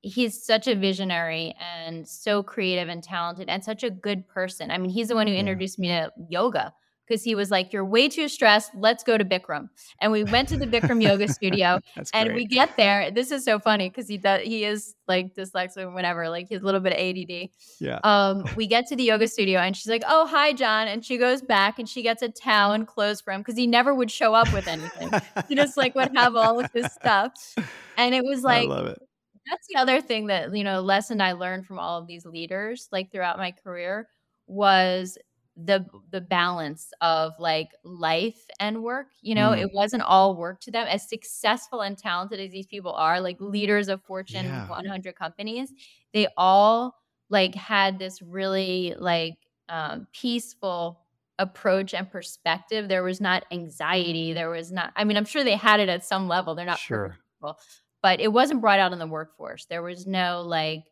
he's 0.00 0.44
such 0.44 0.68
a 0.68 0.74
visionary 0.74 1.54
and 1.60 2.06
so 2.06 2.42
creative 2.42 2.88
and 2.88 3.02
talented 3.02 3.48
and 3.48 3.64
such 3.64 3.82
a 3.82 3.90
good 3.90 4.28
person. 4.28 4.70
I 4.70 4.78
mean, 4.78 4.90
he's 4.90 5.08
the 5.08 5.14
one 5.14 5.26
who 5.26 5.32
yeah, 5.32 5.40
introduced 5.40 5.78
me 5.78 5.88
to 5.88 6.12
yoga 6.28 6.72
because 7.08 7.22
he 7.24 7.34
was 7.34 7.50
like, 7.50 7.72
"You're 7.72 7.84
way 7.84 8.08
too 8.08 8.28
stressed. 8.28 8.72
Let's 8.74 9.02
go 9.02 9.16
to 9.16 9.24
Bikram." 9.24 9.68
And 10.00 10.12
we 10.12 10.24
went 10.24 10.48
to 10.50 10.56
the 10.58 10.66
Bikram 10.66 11.02
yoga 11.02 11.28
studio 11.32 11.80
and 12.12 12.28
great. 12.28 12.34
we 12.36 12.44
get 12.46 12.76
there. 12.76 13.10
This 13.10 13.30
is 13.30 13.44
so 13.44 13.58
funny 13.58 13.88
because 13.88 14.08
he 14.08 14.18
does 14.18 14.42
he 14.42 14.64
is 14.64 14.94
like 15.06 15.34
dyslexic 15.34 15.92
whatever, 15.94 16.28
like 16.28 16.48
he's 16.48 16.60
a 16.60 16.64
little 16.64 16.80
bit 16.80 16.92
of 16.92 16.98
ADD 16.98 17.48
Yeah. 17.80 17.98
um, 18.04 18.44
we 18.56 18.66
get 18.66 18.86
to 18.88 18.96
the 18.96 19.04
yoga 19.04 19.26
studio 19.26 19.60
and 19.60 19.74
she's 19.76 19.88
like, 19.88 20.02
"Oh, 20.06 20.26
hi, 20.26 20.52
John," 20.52 20.88
and 20.88 21.04
she 21.04 21.16
goes 21.16 21.40
back 21.40 21.78
and 21.78 21.88
she 21.88 22.02
gets 22.02 22.22
a 22.22 22.28
towel 22.28 22.72
and 22.72 22.86
clothes 22.86 23.20
for 23.22 23.32
him 23.32 23.40
because 23.40 23.56
he 23.56 23.66
never 23.66 23.94
would 23.94 24.10
show 24.10 24.34
up 24.34 24.52
with 24.52 24.68
anything. 24.68 25.10
He 25.48 25.54
just 25.54 25.76
like 25.76 25.94
would 25.94 26.14
have 26.16 26.36
all 26.36 26.60
of 26.60 26.70
his 26.72 26.86
stuff, 26.92 27.32
and 27.96 28.14
it 28.14 28.22
was 28.24 28.44
I 28.44 28.48
like 28.60 28.68
love 28.68 28.86
it. 28.86 28.98
that's 29.50 29.66
the 29.72 29.80
other 29.80 30.00
thing 30.02 30.26
that 30.26 30.54
you 30.54 30.64
know 30.64 30.80
lesson 30.82 31.20
I 31.22 31.32
learned 31.32 31.64
from 31.66 31.78
all 31.78 31.98
of 31.98 32.06
these 32.06 32.26
leaders 32.26 32.88
like 32.92 33.10
throughout 33.10 33.38
my 33.38 33.52
career 33.52 34.08
was 34.46 35.16
the 35.64 35.84
the 36.10 36.20
balance 36.20 36.92
of 37.00 37.32
like 37.40 37.70
life 37.82 38.46
and 38.60 38.82
work. 38.82 39.08
You 39.22 39.34
know, 39.34 39.50
Mm, 39.50 39.62
it 39.62 39.70
wasn't 39.72 40.04
all 40.04 40.36
work 40.36 40.60
to 40.62 40.70
them. 40.70 40.86
As 40.88 41.08
successful 41.08 41.80
and 41.80 41.98
talented 41.98 42.38
as 42.40 42.52
these 42.52 42.66
people 42.66 42.92
are, 42.92 43.20
like 43.20 43.40
leaders 43.40 43.88
of 43.88 44.02
Fortune 44.04 44.46
yeah. 44.46 44.68
100 44.68 45.16
companies, 45.16 45.72
they 46.12 46.28
all 46.36 46.94
like 47.28 47.54
had 47.54 47.98
this 47.98 48.22
really 48.22 48.94
like 48.98 49.36
um, 49.68 50.06
peaceful 50.12 51.00
approach 51.40 51.92
and 51.94 52.10
perspective. 52.10 52.88
There 52.88 53.02
was 53.02 53.20
not 53.20 53.44
anxiety. 53.50 54.32
There 54.32 54.50
was 54.50 54.70
not. 54.72 54.92
I 54.96 55.04
mean, 55.04 55.16
I'm 55.16 55.24
sure 55.24 55.42
they 55.44 55.56
had 55.56 55.80
it 55.80 55.88
at 55.88 56.04
some 56.04 56.28
level. 56.28 56.54
They're 56.54 56.66
not 56.66 56.78
Sure. 56.78 57.18
but 58.02 58.20
it 58.20 58.32
wasn't 58.32 58.60
brought 58.60 58.78
out 58.78 58.92
in 58.92 58.98
the 58.98 59.06
workforce. 59.06 59.66
There 59.66 59.82
was 59.82 60.06
no 60.06 60.42
like 60.42 60.84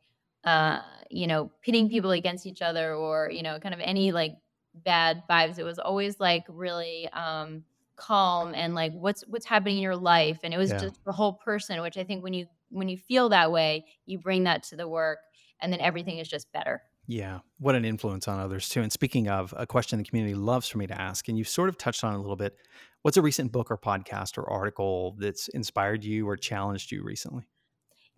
uh, 0.44 0.80
you 1.10 1.26
know, 1.26 1.50
pitting 1.62 1.88
people 1.88 2.12
against 2.12 2.46
each 2.46 2.62
other 2.62 2.94
or, 2.94 3.28
you 3.32 3.42
know, 3.42 3.58
kind 3.58 3.74
of 3.74 3.80
any 3.82 4.12
like 4.12 4.36
bad 4.84 5.22
vibes. 5.28 5.58
It 5.58 5.64
was 5.64 5.78
always 5.78 6.20
like 6.20 6.44
really 6.48 7.08
um 7.12 7.64
calm 7.96 8.54
and 8.54 8.74
like 8.74 8.92
what's 8.92 9.22
what's 9.26 9.46
happening 9.46 9.76
in 9.76 9.82
your 9.82 9.96
life. 9.96 10.40
And 10.42 10.52
it 10.52 10.58
was 10.58 10.70
Yeah. 10.70 10.80
just 10.80 11.00
the 11.04 11.12
whole 11.12 11.34
person, 11.34 11.80
which 11.82 11.96
I 11.96 12.04
think 12.04 12.22
when 12.22 12.34
you 12.34 12.46
when 12.70 12.88
you 12.88 12.98
feel 12.98 13.28
that 13.30 13.52
way, 13.52 13.86
you 14.06 14.18
bring 14.18 14.44
that 14.44 14.62
to 14.64 14.76
the 14.76 14.88
work 14.88 15.18
and 15.60 15.72
then 15.72 15.80
everything 15.80 16.18
is 16.18 16.28
just 16.28 16.50
better. 16.52 16.82
Yeah, 17.08 17.40
what 17.58 17.76
an 17.76 17.84
influence 17.84 18.26
on 18.26 18.40
others 18.40 18.68
too. 18.68 18.82
And 18.82 18.92
speaking 18.92 19.28
of 19.28 19.54
a 19.56 19.66
question 19.66 19.98
the 19.98 20.04
community 20.04 20.34
loves 20.34 20.68
for 20.68 20.78
me 20.78 20.88
to 20.88 21.00
ask, 21.00 21.28
and 21.28 21.38
you've 21.38 21.48
sort 21.48 21.68
of 21.68 21.78
touched 21.78 22.02
on 22.02 22.12
it 22.14 22.16
a 22.16 22.20
little 22.20 22.36
bit. 22.36 22.56
What's 23.02 23.16
a 23.16 23.22
recent 23.22 23.52
book 23.52 23.70
or 23.70 23.78
podcast 23.78 24.36
or 24.36 24.50
article 24.50 25.14
that's 25.18 25.46
inspired 25.48 26.02
you 26.02 26.28
or 26.28 26.36
challenged 26.36 26.90
you 26.90 27.04
recently? 27.04 27.44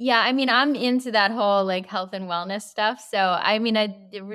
Yeah, 0.01 0.21
I 0.21 0.33
mean, 0.33 0.49
I'm 0.49 0.77
into 0.77 1.11
that 1.11 1.33
whole 1.33 1.65
like 1.65 1.87
health 1.87 2.11
and 2.13 2.27
wellness 2.27 2.63
stuff. 2.63 3.05
So, 3.11 3.19
I 3.19 3.59
mean, 3.59 3.77
I 3.77 3.89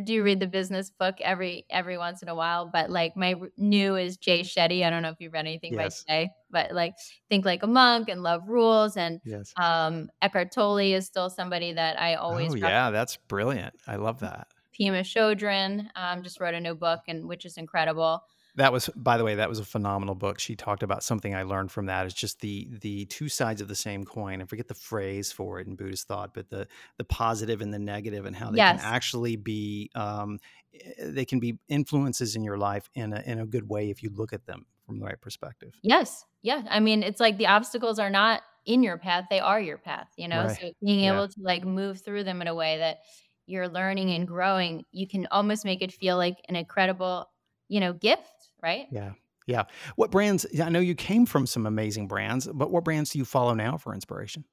do 0.03 0.21
read 0.21 0.41
the 0.41 0.47
business 0.47 0.89
book 0.89 1.15
every 1.21 1.65
every 1.69 1.97
once 1.97 2.21
in 2.21 2.27
a 2.27 2.35
while, 2.35 2.69
but 2.71 2.89
like 2.89 3.15
my 3.15 3.35
new 3.55 3.95
is 3.95 4.17
Jay 4.17 4.41
Shetty. 4.41 4.85
I 4.85 4.89
don't 4.89 5.01
know 5.01 5.09
if 5.09 5.21
you've 5.21 5.31
read 5.31 5.45
anything 5.45 5.73
yes. 5.73 6.03
by 6.03 6.13
Jay, 6.13 6.29
but 6.51 6.73
like 6.73 6.95
Think 7.29 7.45
Like 7.45 7.63
a 7.63 7.67
Monk 7.67 8.09
and 8.09 8.23
Love 8.23 8.49
Rules 8.49 8.97
and 8.97 9.21
yes. 9.23 9.53
um 9.55 10.09
Eckhart 10.21 10.51
Tolle 10.51 10.79
is 10.79 11.05
still 11.05 11.29
somebody 11.29 11.71
that 11.71 11.97
I 11.97 12.15
always 12.15 12.51
Oh 12.51 12.55
yeah, 12.55 12.91
that's 12.91 13.15
brilliant. 13.29 13.73
I 13.87 13.95
love 13.95 14.19
that. 14.19 14.47
Pema 14.77 15.01
Chodron 15.01 15.87
um, 15.95 16.23
just 16.23 16.41
wrote 16.41 16.55
a 16.55 16.59
new 16.59 16.75
book 16.75 17.01
and 17.07 17.25
which 17.25 17.45
is 17.45 17.55
incredible. 17.55 18.21
That 18.55 18.71
was, 18.71 18.87
by 18.95 19.17
the 19.17 19.23
way, 19.23 19.35
that 19.35 19.49
was 19.49 19.57
a 19.57 19.65
phenomenal 19.65 20.13
book. 20.13 20.39
She 20.39 20.55
talked 20.55 20.83
about 20.83 21.03
something 21.03 21.33
I 21.33 21.41
learned 21.41 21.71
from 21.71 21.87
that. 21.87 22.05
It's 22.05 22.13
just 22.13 22.39
the 22.39 22.67
the 22.81 23.05
two 23.05 23.27
sides 23.27 23.61
of 23.61 23.67
the 23.67 23.75
same 23.75 24.03
coin. 24.03 24.41
I 24.41 24.45
forget 24.45 24.67
the 24.67 24.75
phrase 24.75 25.31
for 25.31 25.59
it 25.59 25.65
in 25.65 25.75
Buddhist 25.75 26.07
thought, 26.07 26.35
but 26.35 26.49
the 26.49 26.67
the 26.97 27.03
positive 27.03 27.61
and 27.61 27.73
the 27.73 27.79
negative, 27.79 28.27
and 28.27 28.35
how 28.35 28.51
they 28.51 28.57
yes. 28.57 28.79
can 28.79 28.93
actually 28.93 29.37
be 29.37 29.89
um, 29.95 30.37
eh, 30.73 30.91
they 30.99 31.25
can 31.25 31.39
be 31.39 31.57
influences 31.67 32.35
in 32.35 32.43
your 32.43 32.57
life 32.57 32.87
in 32.93 33.13
a 33.13 33.21
in 33.25 33.39
a 33.39 33.45
good 33.45 33.67
way 33.67 33.89
if 33.89 34.03
you 34.03 34.11
look 34.13 34.33
at 34.33 34.45
them 34.45 34.67
from 34.85 34.99
the 34.99 35.05
right 35.05 35.19
perspective. 35.19 35.73
Yes, 35.81 36.23
yeah. 36.43 36.61
I 36.69 36.79
mean, 36.79 37.01
it's 37.01 37.19
like 37.19 37.37
the 37.37 37.47
obstacles 37.47 37.97
are 37.97 38.11
not 38.11 38.43
in 38.65 38.83
your 38.83 38.99
path; 38.99 39.25
they 39.31 39.39
are 39.39 39.59
your 39.59 39.79
path. 39.79 40.09
You 40.15 40.27
know, 40.27 40.45
right. 40.45 40.57
so 40.61 40.71
being 40.83 40.99
yeah. 40.99 41.13
able 41.13 41.27
to 41.27 41.41
like 41.41 41.65
move 41.65 42.01
through 42.01 42.23
them 42.23 42.39
in 42.39 42.47
a 42.47 42.53
way 42.53 42.77
that 42.77 42.99
you're 43.47 43.67
learning 43.67 44.11
and 44.11 44.27
growing, 44.27 44.85
you 44.91 45.07
can 45.07 45.27
almost 45.31 45.65
make 45.65 45.81
it 45.81 45.91
feel 45.91 46.17
like 46.17 46.37
an 46.47 46.55
incredible, 46.55 47.29
you 47.67 47.79
know, 47.79 47.93
gift 47.93 48.32
right? 48.63 48.87
Yeah. 48.91 49.11
Yeah. 49.45 49.63
What 49.97 50.09
brands? 50.09 50.45
I 50.61 50.69
know 50.69 50.79
you 50.79 50.95
came 50.95 51.25
from 51.25 51.45
some 51.45 51.65
amazing 51.65 52.07
brands, 52.07 52.47
but 52.47 52.71
what 52.71 52.85
brands 52.85 53.09
do 53.09 53.19
you 53.19 53.25
follow 53.25 53.53
now 53.53 53.77
for 53.77 53.93
inspiration? 53.93 54.45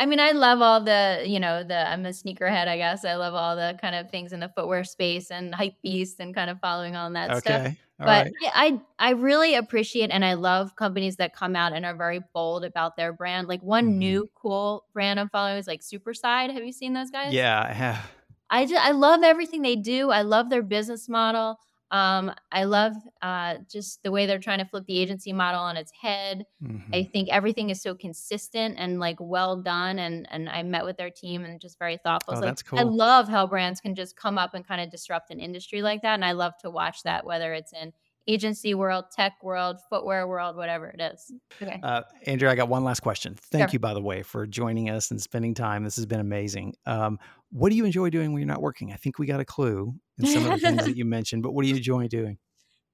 I 0.00 0.06
mean, 0.06 0.20
I 0.20 0.30
love 0.30 0.62
all 0.62 0.80
the, 0.82 1.24
you 1.26 1.40
know, 1.40 1.64
the 1.64 1.88
I'm 1.88 2.06
a 2.06 2.10
sneakerhead, 2.10 2.68
I 2.68 2.76
guess. 2.76 3.04
I 3.04 3.16
love 3.16 3.34
all 3.34 3.56
the 3.56 3.76
kind 3.80 3.96
of 3.96 4.10
things 4.10 4.32
in 4.32 4.40
the 4.40 4.48
footwear 4.48 4.84
space 4.84 5.30
and 5.30 5.52
hype 5.54 5.74
beast 5.82 6.20
and 6.20 6.34
kind 6.34 6.50
of 6.50 6.60
following 6.60 6.94
all 6.94 7.10
that 7.10 7.30
okay. 7.30 7.40
stuff. 7.40 7.66
All 8.00 8.06
but 8.06 8.26
right. 8.26 8.32
I 8.54 8.80
I 9.00 9.10
really 9.10 9.56
appreciate 9.56 10.10
and 10.12 10.24
I 10.24 10.34
love 10.34 10.76
companies 10.76 11.16
that 11.16 11.34
come 11.34 11.56
out 11.56 11.72
and 11.72 11.84
are 11.84 11.96
very 11.96 12.20
bold 12.32 12.64
about 12.64 12.96
their 12.96 13.12
brand. 13.12 13.48
Like 13.48 13.60
one 13.62 13.88
mm-hmm. 13.88 13.98
new 13.98 14.30
cool 14.36 14.84
brand 14.92 15.18
I'm 15.18 15.28
following 15.30 15.58
is 15.58 15.66
like 15.66 15.80
Superside. 15.80 16.52
Have 16.52 16.64
you 16.64 16.72
seen 16.72 16.92
those 16.92 17.10
guys? 17.10 17.32
Yeah, 17.32 17.60
I 17.68 17.72
have. 17.72 18.10
I 18.50 18.66
just 18.66 18.80
I 18.82 18.92
love 18.92 19.24
everything 19.24 19.62
they 19.62 19.76
do. 19.76 20.10
I 20.10 20.22
love 20.22 20.48
their 20.48 20.62
business 20.62 21.08
model. 21.08 21.58
Um, 21.90 22.32
I 22.52 22.64
love 22.64 22.92
uh, 23.22 23.56
just 23.70 24.02
the 24.02 24.10
way 24.10 24.26
they're 24.26 24.38
trying 24.38 24.58
to 24.58 24.64
flip 24.64 24.84
the 24.86 24.98
agency 24.98 25.32
model 25.32 25.60
on 25.60 25.76
its 25.76 25.90
head. 25.90 26.44
Mm-hmm. 26.62 26.94
I 26.94 27.04
think 27.04 27.30
everything 27.30 27.70
is 27.70 27.80
so 27.80 27.94
consistent 27.94 28.76
and 28.78 29.00
like 29.00 29.16
well 29.20 29.56
done. 29.56 29.98
And 29.98 30.26
and 30.30 30.48
I 30.48 30.62
met 30.62 30.84
with 30.84 30.96
their 30.96 31.10
team 31.10 31.44
and 31.44 31.60
just 31.60 31.78
very 31.78 31.96
thoughtful. 31.96 32.34
Oh, 32.34 32.40
so, 32.40 32.46
that's 32.46 32.62
cool. 32.62 32.78
I 32.78 32.82
love 32.82 33.28
how 33.28 33.46
brands 33.46 33.80
can 33.80 33.94
just 33.94 34.16
come 34.16 34.36
up 34.38 34.54
and 34.54 34.66
kind 34.66 34.80
of 34.80 34.90
disrupt 34.90 35.30
an 35.30 35.40
industry 35.40 35.82
like 35.82 36.02
that. 36.02 36.14
And 36.14 36.24
I 36.24 36.32
love 36.32 36.52
to 36.58 36.70
watch 36.70 37.02
that, 37.04 37.24
whether 37.24 37.54
it's 37.54 37.72
in 37.72 37.92
agency 38.28 38.74
world, 38.74 39.06
tech 39.10 39.32
world, 39.42 39.78
footwear 39.88 40.28
world, 40.28 40.54
whatever 40.54 40.88
it 40.88 41.00
is. 41.00 41.32
Okay. 41.60 41.80
Uh, 41.82 42.02
Andrea, 42.26 42.52
I 42.52 42.54
got 42.54 42.68
one 42.68 42.84
last 42.84 43.00
question. 43.00 43.34
Thank 43.34 43.70
sure. 43.70 43.72
you, 43.72 43.78
by 43.78 43.94
the 43.94 44.02
way, 44.02 44.22
for 44.22 44.46
joining 44.46 44.90
us 44.90 45.10
and 45.10 45.20
spending 45.20 45.54
time. 45.54 45.82
This 45.82 45.96
has 45.96 46.04
been 46.04 46.20
amazing. 46.20 46.74
Um, 46.84 47.18
what 47.50 47.70
do 47.70 47.76
you 47.76 47.84
enjoy 47.84 48.10
doing 48.10 48.32
when 48.32 48.40
you're 48.40 48.48
not 48.48 48.62
working? 48.62 48.92
I 48.92 48.96
think 48.96 49.18
we 49.18 49.26
got 49.26 49.40
a 49.40 49.44
clue 49.44 49.94
in 50.18 50.26
some 50.26 50.46
of 50.46 50.52
the 50.52 50.58
things 50.58 50.84
that 50.84 50.96
you 50.96 51.04
mentioned, 51.04 51.42
but 51.42 51.52
what 51.52 51.62
do 51.62 51.68
you 51.68 51.76
enjoy 51.76 52.08
doing? 52.08 52.38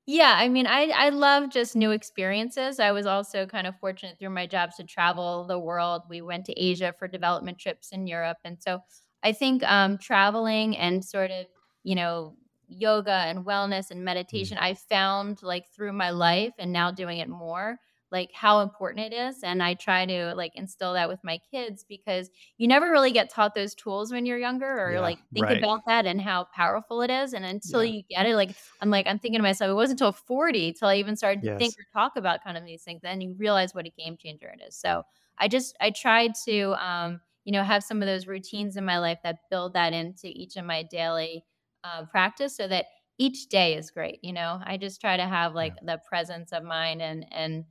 Yeah, 0.07 0.35
I 0.37 0.49
mean, 0.49 0.67
I 0.67 0.89
I 0.95 1.09
love 1.09 1.51
just 1.51 1.75
new 1.75 1.91
experiences. 1.91 2.79
I 2.79 2.93
was 2.93 3.07
also 3.07 3.47
kind 3.47 3.67
of 3.67 3.75
fortunate 3.79 4.19
through 4.19 4.31
my 4.31 4.47
jobs 4.47 4.77
to 4.77 4.85
travel 4.85 5.47
the 5.47 5.59
world. 5.59 6.03
We 6.11 6.21
went 6.21 6.45
to 6.47 6.53
Asia 6.61 6.95
for 6.99 7.09
development 7.09 7.59
trips 7.59 7.89
in 7.91 8.07
Europe, 8.07 8.37
and 8.45 8.59
so 8.61 8.81
I 9.23 9.33
think 9.33 9.63
um, 9.63 9.97
traveling 9.97 10.77
and 10.77 11.03
sort 11.03 11.31
of 11.31 11.47
you 11.85 11.95
know 11.95 12.37
yoga 12.69 13.11
and 13.13 13.45
wellness 13.45 13.91
and 13.91 14.01
mm. 14.01 14.05
meditation 14.05 14.57
mm. 14.57 14.63
i 14.63 14.75
found 14.75 15.43
like 15.43 15.69
through 15.71 15.93
my 15.93 16.11
life 16.11 16.55
and 16.59 16.73
now 16.73 16.91
doing 16.91 17.19
it 17.19 17.29
more 17.29 17.79
like 18.11 18.31
how 18.33 18.61
important 18.61 19.13
it 19.13 19.15
is 19.15 19.43
and 19.43 19.63
i 19.63 19.75
try 19.75 20.07
to 20.07 20.35
like 20.35 20.53
instill 20.55 20.93
that 20.93 21.09
with 21.09 21.23
my 21.25 21.39
kids 21.51 21.85
because 21.89 22.31
you 22.59 22.69
never 22.69 22.91
really 22.91 23.11
get 23.11 23.31
taught 23.31 23.55
those 23.55 23.75
tools 23.75 24.13
when 24.13 24.25
you're 24.25 24.39
younger 24.39 24.81
or 24.81 24.93
yeah, 24.93 25.01
like 25.01 25.19
think 25.33 25.45
right. 25.45 25.59
about 25.59 25.81
that 25.87 26.07
and 26.07 26.21
how 26.21 26.47
powerful 26.55 27.03
it 27.03 27.11
is 27.11 27.33
and 27.33 27.45
until 27.45 27.85
yeah. 27.85 27.93
you 27.93 28.03
get 28.09 28.27
it 28.27 28.37
like 28.37 28.55
i'm 28.81 28.91
like 28.91 29.07
i'm 29.07 29.19
thinking 29.19 29.39
to 29.39 29.43
myself 29.43 29.71
it 29.71 29.75
wasn't 29.75 30.01
until 30.01 30.13
40 30.13 30.73
till 30.75 30.89
i 30.89 30.97
even 30.97 31.17
started 31.17 31.43
yes. 31.43 31.55
to 31.55 31.59
think 31.59 31.75
or 31.75 31.85
talk 31.93 32.17
about 32.17 32.43
kind 32.45 32.57
of 32.57 32.65
these 32.65 32.83
things 32.83 33.01
then 33.03 33.21
you 33.21 33.35
realize 33.39 33.75
what 33.75 33.87
a 33.87 33.91
game 33.91 34.17
changer 34.17 34.49
it 34.49 34.63
is 34.67 34.77
so 34.77 35.03
i 35.39 35.49
just 35.49 35.77
i 35.81 35.91
tried 35.91 36.33
to 36.45 36.73
um 36.85 37.21
you 37.45 37.53
know 37.53 37.63
have 37.63 37.83
some 37.83 38.03
of 38.03 38.07
those 38.07 38.27
routines 38.27 38.77
in 38.77 38.85
my 38.85 38.99
life 38.99 39.19
that 39.23 39.39
build 39.51 39.75
that 39.75 39.93
into 39.93 40.29
each 40.29 40.57
of 40.57 40.65
my 40.65 40.83
daily 40.83 41.45
uh, 41.85 42.05
practice 42.07 42.57
so 42.57 42.67
that 42.67 42.87
each 43.19 43.49
day 43.49 43.75
is 43.75 43.91
great 43.91 44.19
you 44.23 44.33
know 44.33 44.61
i 44.65 44.77
just 44.77 45.01
try 45.01 45.17
to 45.17 45.25
have 45.25 45.55
like 45.55 45.75
yeah. 45.77 45.95
the 45.95 46.03
presence 46.09 46.53
of 46.53 46.65
mind 46.65 47.01
and 47.01 47.27
and 47.31 47.65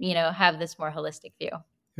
you 0.00 0.14
know 0.14 0.30
have 0.30 0.58
this 0.58 0.78
more 0.78 0.90
holistic 0.90 1.32
view 1.38 1.50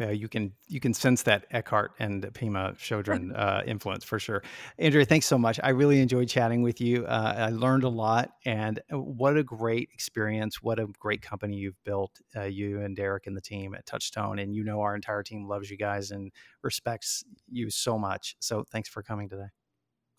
yeah, 0.00 0.10
you 0.10 0.28
can 0.28 0.52
you 0.68 0.80
can 0.80 0.94
sense 0.94 1.22
that 1.24 1.46
Eckhart 1.50 1.92
and 1.98 2.22
Pema 2.32 2.74
Chodron 2.78 3.32
uh, 3.38 3.62
influence 3.66 4.02
for 4.02 4.18
sure. 4.18 4.42
Andrea, 4.78 5.04
thanks 5.04 5.26
so 5.26 5.36
much. 5.36 5.60
I 5.62 5.70
really 5.70 6.00
enjoyed 6.00 6.28
chatting 6.28 6.62
with 6.62 6.80
you. 6.80 7.04
Uh, 7.04 7.34
I 7.36 7.50
learned 7.50 7.84
a 7.84 7.88
lot, 7.88 8.30
and 8.44 8.80
uh, 8.92 8.98
what 8.98 9.36
a 9.36 9.42
great 9.42 9.90
experience! 9.92 10.62
What 10.62 10.78
a 10.78 10.86
great 10.98 11.22
company 11.22 11.56
you've 11.56 11.82
built, 11.84 12.18
uh, 12.34 12.44
you 12.44 12.80
and 12.80 12.96
Derek 12.96 13.26
and 13.26 13.36
the 13.36 13.42
team 13.42 13.74
at 13.74 13.84
Touchstone. 13.84 14.38
And 14.38 14.54
you 14.54 14.64
know 14.64 14.80
our 14.80 14.94
entire 14.94 15.22
team 15.22 15.46
loves 15.46 15.70
you 15.70 15.76
guys 15.76 16.12
and 16.12 16.32
respects 16.62 17.22
you 17.50 17.68
so 17.68 17.98
much. 17.98 18.36
So 18.40 18.64
thanks 18.70 18.88
for 18.88 19.02
coming 19.02 19.28
today. 19.28 19.48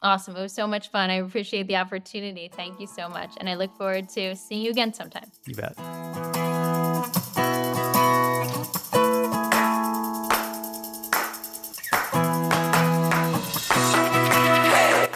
Awesome. 0.03 0.35
It 0.35 0.41
was 0.41 0.53
so 0.53 0.67
much 0.67 0.89
fun. 0.89 1.09
I 1.09 1.15
appreciate 1.15 1.67
the 1.67 1.77
opportunity. 1.77 2.51
Thank 2.53 2.79
you 2.79 2.87
so 2.87 3.07
much. 3.07 3.31
And 3.37 3.47
I 3.47 3.55
look 3.55 3.75
forward 3.77 4.09
to 4.09 4.35
seeing 4.35 4.63
you 4.63 4.71
again 4.71 4.93
sometime. 4.93 5.31
You 5.45 5.55
bet. 5.55 6.50